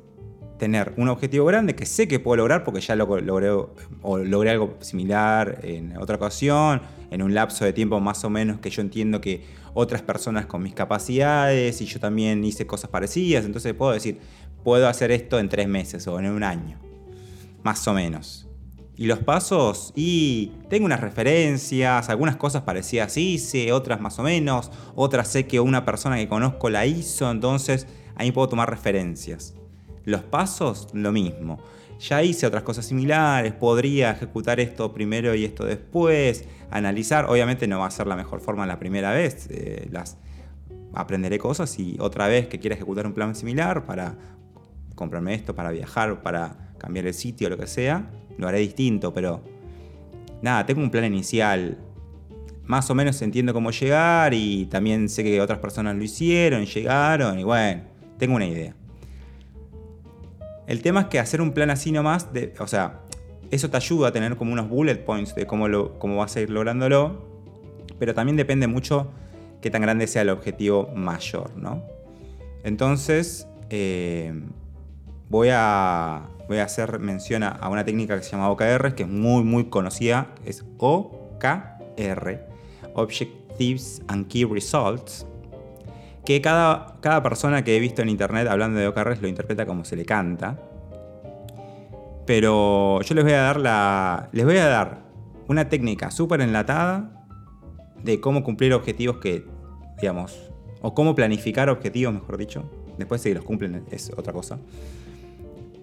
tener 0.58 0.92
un 0.98 1.08
objetivo 1.08 1.46
grande 1.46 1.74
que 1.74 1.86
sé 1.86 2.06
que 2.06 2.20
puedo 2.20 2.36
lograr 2.36 2.64
porque 2.64 2.80
ya 2.80 2.94
lo 2.94 3.06
logré 3.20 3.50
o 3.50 4.18
logré 4.18 4.50
algo 4.50 4.76
similar 4.80 5.60
en 5.62 5.96
otra 5.96 6.16
ocasión, 6.16 6.82
en 7.10 7.22
un 7.22 7.34
lapso 7.34 7.64
de 7.64 7.72
tiempo 7.72 7.98
más 7.98 8.22
o 8.24 8.30
menos 8.30 8.60
que 8.60 8.68
yo 8.68 8.82
entiendo 8.82 9.20
que 9.22 9.42
otras 9.72 10.02
personas 10.02 10.46
con 10.46 10.62
mis 10.62 10.74
capacidades 10.74 11.80
y 11.80 11.86
yo 11.86 11.98
también 11.98 12.44
hice 12.44 12.66
cosas 12.66 12.90
parecidas, 12.90 13.46
entonces 13.46 13.72
puedo 13.72 13.92
decir, 13.92 14.18
puedo 14.62 14.88
hacer 14.88 15.10
esto 15.10 15.38
en 15.38 15.48
tres 15.48 15.68
meses 15.68 16.06
o 16.06 16.18
en 16.18 16.26
un 16.26 16.42
año, 16.42 16.78
más 17.62 17.86
o 17.88 17.94
menos. 17.94 18.46
Y 18.96 19.06
los 19.06 19.20
pasos, 19.20 19.92
y 19.96 20.52
tengo 20.68 20.84
unas 20.84 21.00
referencias, 21.00 22.10
algunas 22.10 22.36
cosas 22.36 22.62
parecidas 22.62 23.16
hice, 23.16 23.72
otras 23.72 23.98
más 24.00 24.18
o 24.18 24.22
menos, 24.22 24.70
otras 24.94 25.28
sé 25.28 25.46
que 25.46 25.58
una 25.58 25.86
persona 25.86 26.16
que 26.16 26.28
conozco 26.28 26.68
la 26.68 26.84
hizo, 26.84 27.30
entonces 27.30 27.86
ahí 28.16 28.30
puedo 28.30 28.50
tomar 28.50 28.68
referencias. 28.68 29.54
Los 30.04 30.22
pasos, 30.22 30.88
lo 30.92 31.12
mismo. 31.12 31.60
Ya 31.98 32.22
hice 32.22 32.46
otras 32.46 32.62
cosas 32.62 32.84
similares, 32.84 33.52
podría 33.54 34.10
ejecutar 34.10 34.60
esto 34.60 34.92
primero 34.92 35.34
y 35.34 35.44
esto 35.44 35.64
después, 35.64 36.44
analizar. 36.70 37.26
Obviamente 37.30 37.66
no 37.66 37.78
va 37.78 37.86
a 37.86 37.90
ser 37.90 38.06
la 38.06 38.16
mejor 38.16 38.40
forma 38.40 38.66
la 38.66 38.78
primera 38.78 39.12
vez. 39.12 39.46
Eh, 39.50 39.90
aprenderé 40.94 41.38
cosas 41.38 41.78
y 41.78 41.96
otra 42.00 42.28
vez 42.28 42.48
que 42.48 42.58
quiera 42.58 42.74
ejecutar 42.74 43.06
un 43.06 43.12
plan 43.12 43.34
similar 43.34 43.84
para 43.84 44.16
comprarme 45.00 45.34
esto, 45.34 45.54
para 45.54 45.70
viajar, 45.70 46.22
para 46.22 46.74
cambiar 46.76 47.06
el 47.06 47.14
sitio, 47.14 47.48
lo 47.48 47.56
que 47.56 47.66
sea, 47.66 48.10
lo 48.36 48.46
haré 48.46 48.58
distinto, 48.58 49.14
pero 49.14 49.42
nada, 50.42 50.66
tengo 50.66 50.82
un 50.82 50.90
plan 50.90 51.06
inicial. 51.06 51.78
Más 52.64 52.90
o 52.90 52.94
menos 52.94 53.20
entiendo 53.22 53.54
cómo 53.54 53.70
llegar 53.70 54.34
y 54.34 54.66
también 54.66 55.08
sé 55.08 55.24
que 55.24 55.40
otras 55.40 55.58
personas 55.58 55.96
lo 55.96 56.04
hicieron, 56.04 56.66
llegaron 56.66 57.38
y 57.38 57.44
bueno, 57.44 57.82
tengo 58.18 58.36
una 58.36 58.46
idea. 58.46 58.74
El 60.66 60.82
tema 60.82 61.00
es 61.00 61.06
que 61.06 61.18
hacer 61.18 61.40
un 61.40 61.52
plan 61.52 61.70
así 61.70 61.90
nomás, 61.90 62.30
de, 62.34 62.52
o 62.60 62.66
sea, 62.66 63.00
eso 63.50 63.70
te 63.70 63.78
ayuda 63.78 64.08
a 64.08 64.12
tener 64.12 64.36
como 64.36 64.52
unos 64.52 64.68
bullet 64.68 65.02
points 65.02 65.34
de 65.34 65.46
cómo, 65.46 65.66
lo, 65.66 65.98
cómo 65.98 66.18
vas 66.18 66.36
a 66.36 66.42
ir 66.42 66.50
lográndolo, 66.50 67.24
pero 67.98 68.14
también 68.14 68.36
depende 68.36 68.66
mucho 68.66 69.10
qué 69.62 69.70
tan 69.70 69.80
grande 69.80 70.06
sea 70.06 70.22
el 70.22 70.28
objetivo 70.28 70.90
mayor, 70.94 71.56
¿no? 71.56 71.82
Entonces, 72.64 73.48
eh, 73.70 74.32
voy, 75.30 75.48
a, 75.52 76.26
hacer 76.62 76.98
mención 76.98 77.42
a 77.44 77.68
una 77.70 77.84
técnica 77.84 78.16
que 78.16 78.22
se 78.22 78.32
llama 78.32 78.50
OKR, 78.50 78.94
que 78.94 79.04
es 79.04 79.08
muy, 79.08 79.44
muy 79.44 79.70
conocida, 79.70 80.34
es 80.44 80.64
OKR, 80.76 82.46
Objectives 82.94 84.02
and 84.08 84.26
Key 84.26 84.44
Results, 84.44 85.26
que 86.24 86.40
cada, 86.42 86.96
cada 87.00 87.22
persona 87.22 87.64
que 87.64 87.76
he 87.76 87.80
visto 87.80 88.02
en 88.02 88.08
internet 88.10 88.48
hablando 88.48 88.78
de 88.78 88.88
OKRs 88.88 89.22
lo 89.22 89.28
interpreta 89.28 89.64
como 89.64 89.84
se 89.84 89.96
le 89.96 90.04
canta. 90.04 90.58
Pero 92.26 93.00
yo 93.00 93.14
les 93.14 93.24
voy 93.24 93.32
a 93.32 93.42
dar 93.42 93.58
la. 93.58 94.28
Les 94.32 94.44
voy 94.44 94.58
a 94.58 94.66
dar 94.66 95.02
una 95.48 95.68
técnica 95.68 96.10
súper 96.10 96.40
enlatada 96.42 97.26
de 98.04 98.20
cómo 98.20 98.44
cumplir 98.44 98.72
objetivos 98.74 99.16
que, 99.16 99.44
digamos, 100.00 100.52
o 100.80 100.94
cómo 100.94 101.14
planificar 101.14 101.68
objetivos, 101.70 102.14
mejor 102.14 102.36
dicho. 102.36 102.70
Después 102.98 103.22
si 103.22 103.34
los 103.34 103.44
cumplen 103.44 103.84
es 103.90 104.12
otra 104.16 104.32
cosa. 104.32 104.58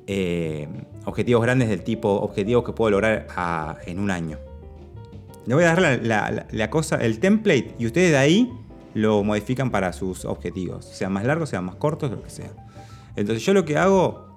Eh, 0.09 0.67
objetivos 1.03 1.41
grandes 1.41 1.67
del 1.67 1.83
tipo 1.83 2.09
objetivos 2.09 2.63
que 2.63 2.71
puedo 2.71 2.91
lograr 2.91 3.27
en 3.85 3.99
un 3.99 4.09
año. 4.09 4.37
Les 5.45 5.55
voy 5.55 5.65
a 5.65 5.75
dar 5.75 6.01
la, 6.01 6.45
la, 6.49 6.69
cosa, 6.69 6.97
el 6.97 7.19
template, 7.19 7.75
y 7.77 7.85
ustedes 7.85 8.11
de 8.11 8.17
ahí 8.17 8.51
lo 8.93 9.23
modifican 9.23 9.69
para 9.69 9.93
sus 9.93 10.25
objetivos, 10.25 10.85
sean 10.85 11.13
más 11.13 11.25
largos, 11.25 11.49
sean 11.49 11.65
más 11.65 11.75
cortos, 11.75 12.11
lo 12.11 12.21
que 12.21 12.29
sea. 12.29 12.51
Entonces 13.15 13.45
yo 13.45 13.53
lo 13.53 13.63
que 13.63 13.77
hago 13.77 14.27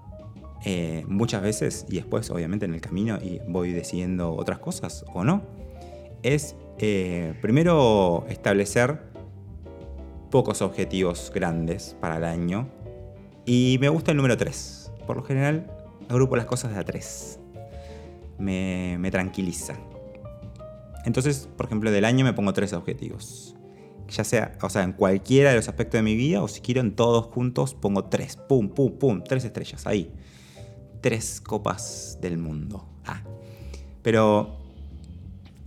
eh, 0.65 1.05
muchas 1.09 1.43
veces, 1.43 1.87
y 1.89 1.97
después 1.97 2.31
obviamente 2.31 2.67
en 2.67 2.75
el 2.75 2.81
camino 2.81 3.19
y 3.21 3.41
voy 3.49 3.73
decidiendo 3.73 4.33
otras 4.33 4.59
cosas 4.59 5.05
o 5.13 5.25
no, 5.25 5.43
es 6.23 6.55
eh, 6.79 7.35
primero 7.41 8.25
establecer 8.29 9.03
pocos 10.31 10.63
objetivos 10.63 11.31
grandes 11.35 11.97
para 12.01 12.19
el 12.19 12.25
año. 12.25 12.69
Y 13.47 13.79
me 13.81 13.89
gusta 13.89 14.13
el 14.13 14.17
número 14.17 14.37
3. 14.37 14.80
Por 15.11 15.17
lo 15.17 15.25
general, 15.25 15.67
agrupo 16.09 16.37
las 16.37 16.47
cosas 16.47 16.73
de 16.73 16.79
a 16.79 16.85
3. 16.85 17.41
Me, 18.39 18.97
me 19.01 19.11
tranquiliza. 19.11 19.75
Entonces, 21.05 21.49
por 21.57 21.67
ejemplo, 21.67 21.91
del 21.91 22.05
año 22.05 22.25
me 22.25 22.33
pongo 22.33 22.53
tres 22.53 22.73
objetivos 22.75 23.57
ya 24.09 24.23
sea, 24.23 24.57
o 24.63 24.71
sea, 24.71 24.85
en 24.85 24.93
cualquiera 24.93 25.51
de 25.51 25.57
los 25.57 25.69
aspectos 25.69 25.99
de 25.99 26.03
mi 26.05 26.15
vida, 26.15 26.41
o 26.45 26.47
si 26.47 26.61
quiero 26.61 26.81
en 26.81 26.95
todos 26.95 27.27
juntos, 27.27 27.75
pongo 27.75 28.05
tres. 28.05 28.37
Pum, 28.37 28.69
pum, 28.69 28.93
pum, 28.93 29.25
tres 29.25 29.45
estrellas, 29.45 29.85
ahí. 29.85 30.13
Tres 31.01 31.41
copas 31.41 32.19
del 32.21 32.39
mundo. 32.39 32.89
Ah. 33.05 33.25
Pero, 34.03 34.59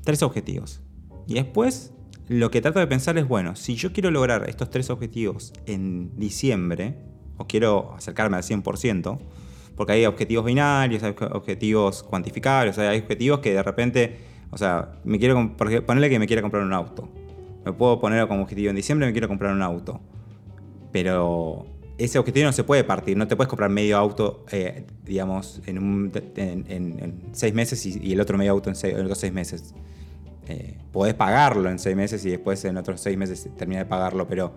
tres 0.05 0.23
objetivos. 0.23 0.79
Y 1.27 1.33
después, 1.33 1.91
lo 2.29 2.49
que 2.49 2.61
trato 2.61 2.79
de 2.79 2.87
pensar 2.87 3.17
es, 3.17 3.27
bueno, 3.27 3.57
si 3.57 3.75
yo 3.75 3.91
quiero 3.91 4.09
lograr 4.09 4.49
estos 4.49 4.69
tres 4.69 4.89
objetivos 4.89 5.51
en 5.65 6.17
diciembre, 6.17 7.11
o 7.37 7.47
quiero 7.47 7.93
acercarme 7.95 8.37
al 8.37 8.43
100%, 8.43 9.19
porque 9.75 9.93
hay 9.93 10.05
objetivos 10.05 10.45
binarios, 10.45 11.03
hay 11.03 11.15
objetivos 11.31 12.03
cuantificables, 12.03 12.77
hay 12.77 12.99
objetivos 12.99 13.39
que 13.39 13.53
de 13.53 13.63
repente, 13.63 14.19
o 14.51 14.57
sea, 14.57 14.99
me 15.03 15.19
quiero, 15.19 15.55
ponerle 15.57 16.09
que 16.09 16.19
me 16.19 16.27
quiera 16.27 16.41
comprar 16.41 16.63
un 16.63 16.73
auto 16.73 17.09
me 17.65 17.73
puedo 17.73 17.99
poner 17.99 18.27
como 18.27 18.41
objetivo 18.43 18.69
en 18.69 18.75
diciembre, 18.75 19.07
me 19.07 19.13
quiero 19.13 19.27
comprar 19.27 19.53
un 19.53 19.61
auto. 19.61 20.01
Pero 20.91 21.65
ese 21.97 22.19
objetivo 22.19 22.45
no 22.47 22.53
se 22.53 22.63
puede 22.63 22.83
partir, 22.83 23.17
no 23.17 23.27
te 23.27 23.35
puedes 23.35 23.49
comprar 23.49 23.69
medio 23.69 23.97
auto, 23.97 24.45
eh, 24.51 24.85
digamos, 25.03 25.61
en, 25.65 26.11
seis 27.31 27.53
meses 27.53 27.85
y, 27.85 28.13
el 28.13 28.19
otro 28.19 28.37
medio 28.37 28.51
auto 28.51 28.69
en, 28.69 29.01
otros 29.01 29.17
seis 29.17 29.33
meses. 29.33 29.73
Eh, 30.47 30.77
podés 30.91 31.13
pagarlo 31.13 31.69
en 31.69 31.79
seis 31.79 31.95
meses 31.95 32.25
y 32.25 32.29
después 32.29 32.63
en 32.65 32.77
otros 32.77 32.99
seis 32.99 33.17
meses 33.17 33.47
terminar 33.57 33.85
de 33.85 33.89
pagarlo, 33.89 34.27
pero 34.27 34.51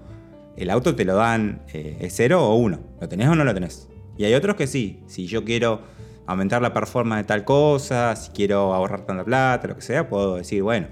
el 0.56 0.70
auto 0.70 0.94
te 0.94 1.04
lo 1.04 1.14
dan, 1.14 1.62
eh, 1.72 1.98
¿es 2.00 2.14
cero 2.16 2.46
o 2.46 2.54
uno? 2.56 2.80
¿Lo 3.00 3.08
tenés 3.08 3.28
o 3.28 3.34
no 3.34 3.44
lo 3.44 3.54
tenés? 3.54 3.88
Y 4.16 4.24
hay 4.24 4.34
otros 4.34 4.56
que 4.56 4.66
sí, 4.66 5.02
si 5.06 5.26
yo 5.26 5.44
quiero 5.44 5.82
aumentar 6.26 6.62
la 6.62 6.72
performance 6.72 7.24
de 7.24 7.28
tal 7.28 7.44
cosa, 7.44 8.16
si 8.16 8.30
quiero 8.32 8.74
ahorrar 8.74 9.06
tanta 9.06 9.24
plata, 9.24 9.68
lo 9.68 9.76
que 9.76 9.82
sea, 9.82 10.08
puedo 10.08 10.36
decir, 10.36 10.62
bueno, 10.62 10.88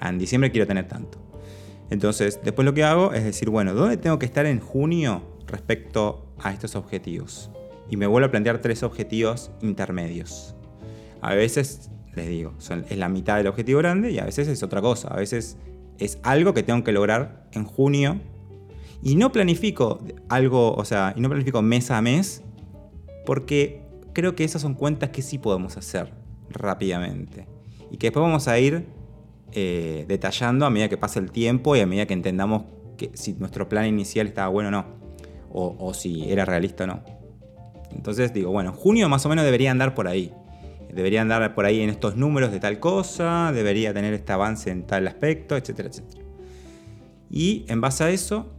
en 0.00 0.18
diciembre 0.18 0.50
quiero 0.50 0.66
tener 0.66 0.88
tanto. 0.88 1.18
Entonces, 1.90 2.40
después 2.42 2.64
lo 2.64 2.72
que 2.72 2.84
hago 2.84 3.12
es 3.12 3.24
decir, 3.24 3.50
bueno, 3.50 3.74
¿dónde 3.74 3.96
tengo 3.96 4.18
que 4.18 4.26
estar 4.26 4.46
en 4.46 4.60
junio 4.60 5.22
respecto 5.46 6.32
a 6.38 6.52
estos 6.52 6.74
objetivos? 6.74 7.50
Y 7.90 7.96
me 7.96 8.06
vuelvo 8.06 8.28
a 8.28 8.30
plantear 8.30 8.58
tres 8.58 8.82
objetivos 8.82 9.50
intermedios. 9.60 10.54
A 11.20 11.34
veces, 11.34 11.90
les 12.14 12.28
digo, 12.28 12.54
es 12.88 12.96
la 12.96 13.08
mitad 13.08 13.36
del 13.36 13.48
objetivo 13.48 13.80
grande 13.80 14.10
y 14.10 14.18
a 14.18 14.24
veces 14.24 14.48
es 14.48 14.62
otra 14.62 14.80
cosa. 14.80 15.08
A 15.08 15.16
veces 15.16 15.58
es 15.98 16.18
algo 16.22 16.54
que 16.54 16.62
tengo 16.62 16.82
que 16.82 16.92
lograr 16.92 17.48
en 17.52 17.64
junio 17.64 18.20
y 19.02 19.16
no 19.16 19.32
planifico 19.32 20.00
algo, 20.28 20.74
o 20.74 20.84
sea, 20.84 21.12
y 21.16 21.20
no 21.20 21.28
planifico 21.28 21.60
mes 21.60 21.90
a 21.90 22.00
mes 22.00 22.42
porque 23.26 23.82
creo 24.12 24.34
que 24.34 24.44
esas 24.44 24.62
son 24.62 24.74
cuentas 24.74 25.10
que 25.10 25.22
sí 25.22 25.38
podemos 25.38 25.76
hacer 25.76 26.12
rápidamente 26.50 27.46
y 27.90 27.96
que 27.96 28.08
después 28.08 28.22
vamos 28.22 28.48
a 28.48 28.58
ir 28.58 28.86
eh, 29.52 30.04
detallando 30.08 30.66
a 30.66 30.70
medida 30.70 30.88
que 30.88 30.96
pasa 30.96 31.18
el 31.18 31.30
tiempo 31.30 31.74
y 31.76 31.80
a 31.80 31.86
medida 31.86 32.06
que 32.06 32.14
entendamos 32.14 32.64
que 32.96 33.10
si 33.14 33.34
nuestro 33.34 33.68
plan 33.68 33.86
inicial 33.86 34.26
estaba 34.26 34.48
bueno 34.48 34.68
o 34.68 34.70
no, 34.70 34.86
o, 35.54 35.92
si 35.92 36.30
era 36.30 36.44
realista 36.44 36.84
o 36.84 36.86
no. 36.86 37.02
Entonces 37.90 38.32
digo, 38.32 38.50
bueno, 38.50 38.72
junio 38.72 39.08
más 39.08 39.26
o 39.26 39.28
menos 39.28 39.44
debería 39.44 39.70
andar 39.70 39.94
por 39.94 40.08
ahí. 40.08 40.32
Debería 40.90 41.22
andar 41.22 41.54
por 41.54 41.64
ahí 41.64 41.80
en 41.80 41.90
estos 41.90 42.16
números 42.16 42.52
de 42.52 42.60
tal 42.60 42.78
cosa, 42.78 43.50
debería 43.52 43.92
tener 43.92 44.14
este 44.14 44.32
avance 44.32 44.70
en 44.70 44.86
tal 44.86 45.06
aspecto, 45.08 45.56
etcétera, 45.56 45.88
etcétera. 45.88 46.22
Y 47.30 47.64
en 47.68 47.80
base 47.80 48.04
a 48.04 48.10
eso, 48.10 48.52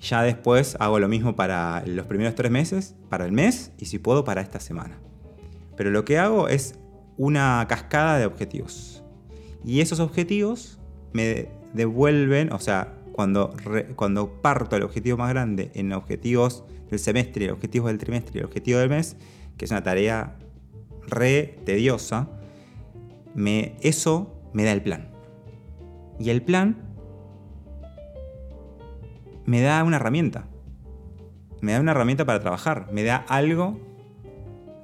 ya 0.00 0.22
después 0.22 0.76
hago 0.80 0.98
lo 0.98 1.08
mismo 1.08 1.36
para 1.36 1.82
los 1.86 2.06
primeros 2.06 2.34
tres 2.34 2.50
meses, 2.50 2.94
para 3.08 3.24
el 3.24 3.32
mes 3.32 3.72
y 3.78 3.86
si 3.86 3.98
puedo 3.98 4.24
para 4.24 4.40
esta 4.40 4.60
semana. 4.60 4.98
Pero 5.76 5.90
lo 5.90 6.04
que 6.04 6.18
hago 6.18 6.48
es 6.48 6.74
una 7.16 7.64
cascada 7.68 8.18
de 8.18 8.26
objetivos. 8.26 9.02
Y 9.64 9.80
esos 9.80 10.00
objetivos 10.00 10.78
me 11.12 11.48
devuelven, 11.74 12.52
o 12.52 12.58
sea, 12.58 12.94
cuando, 13.12 13.54
cuando 13.96 14.40
parto 14.40 14.76
el 14.76 14.82
objetivo 14.82 15.18
más 15.18 15.30
grande 15.30 15.70
en 15.74 15.92
objetivos 15.92 16.64
del 16.88 16.98
semestre, 16.98 17.50
objetivos 17.50 17.88
del 17.88 17.98
trimestre 17.98 18.32
y 18.36 18.38
el 18.38 18.46
objetivo 18.46 18.78
del 18.78 18.88
mes, 18.88 19.16
que 19.56 19.66
es 19.66 19.70
una 19.70 19.82
tarea 19.82 20.38
re 21.06 21.58
tediosa, 21.64 22.28
me, 23.34 23.76
eso 23.82 24.40
me 24.52 24.64
da 24.64 24.72
el 24.72 24.82
plan. 24.82 25.10
Y 26.18 26.30
el 26.30 26.42
plan 26.42 26.89
me 29.50 29.62
da 29.62 29.82
una 29.82 29.96
herramienta. 29.96 30.44
Me 31.60 31.72
da 31.72 31.80
una 31.80 31.90
herramienta 31.90 32.24
para 32.24 32.38
trabajar. 32.38 32.86
Me 32.92 33.02
da 33.02 33.16
algo 33.16 33.80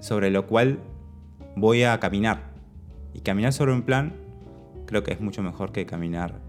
sobre 0.00 0.28
lo 0.30 0.48
cual 0.48 0.80
voy 1.54 1.84
a 1.84 2.00
caminar. 2.00 2.50
Y 3.14 3.20
caminar 3.20 3.52
sobre 3.52 3.72
un 3.72 3.82
plan 3.82 4.16
creo 4.86 5.04
que 5.04 5.12
es 5.12 5.20
mucho 5.20 5.40
mejor 5.40 5.70
que 5.70 5.86
caminar 5.86 6.40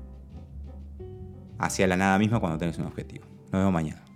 hacia 1.60 1.86
la 1.86 1.96
nada 1.96 2.18
misma 2.18 2.40
cuando 2.40 2.58
tienes 2.58 2.80
un 2.80 2.88
objetivo. 2.88 3.26
Nos 3.52 3.62
vemos 3.62 3.72
mañana. 3.72 4.07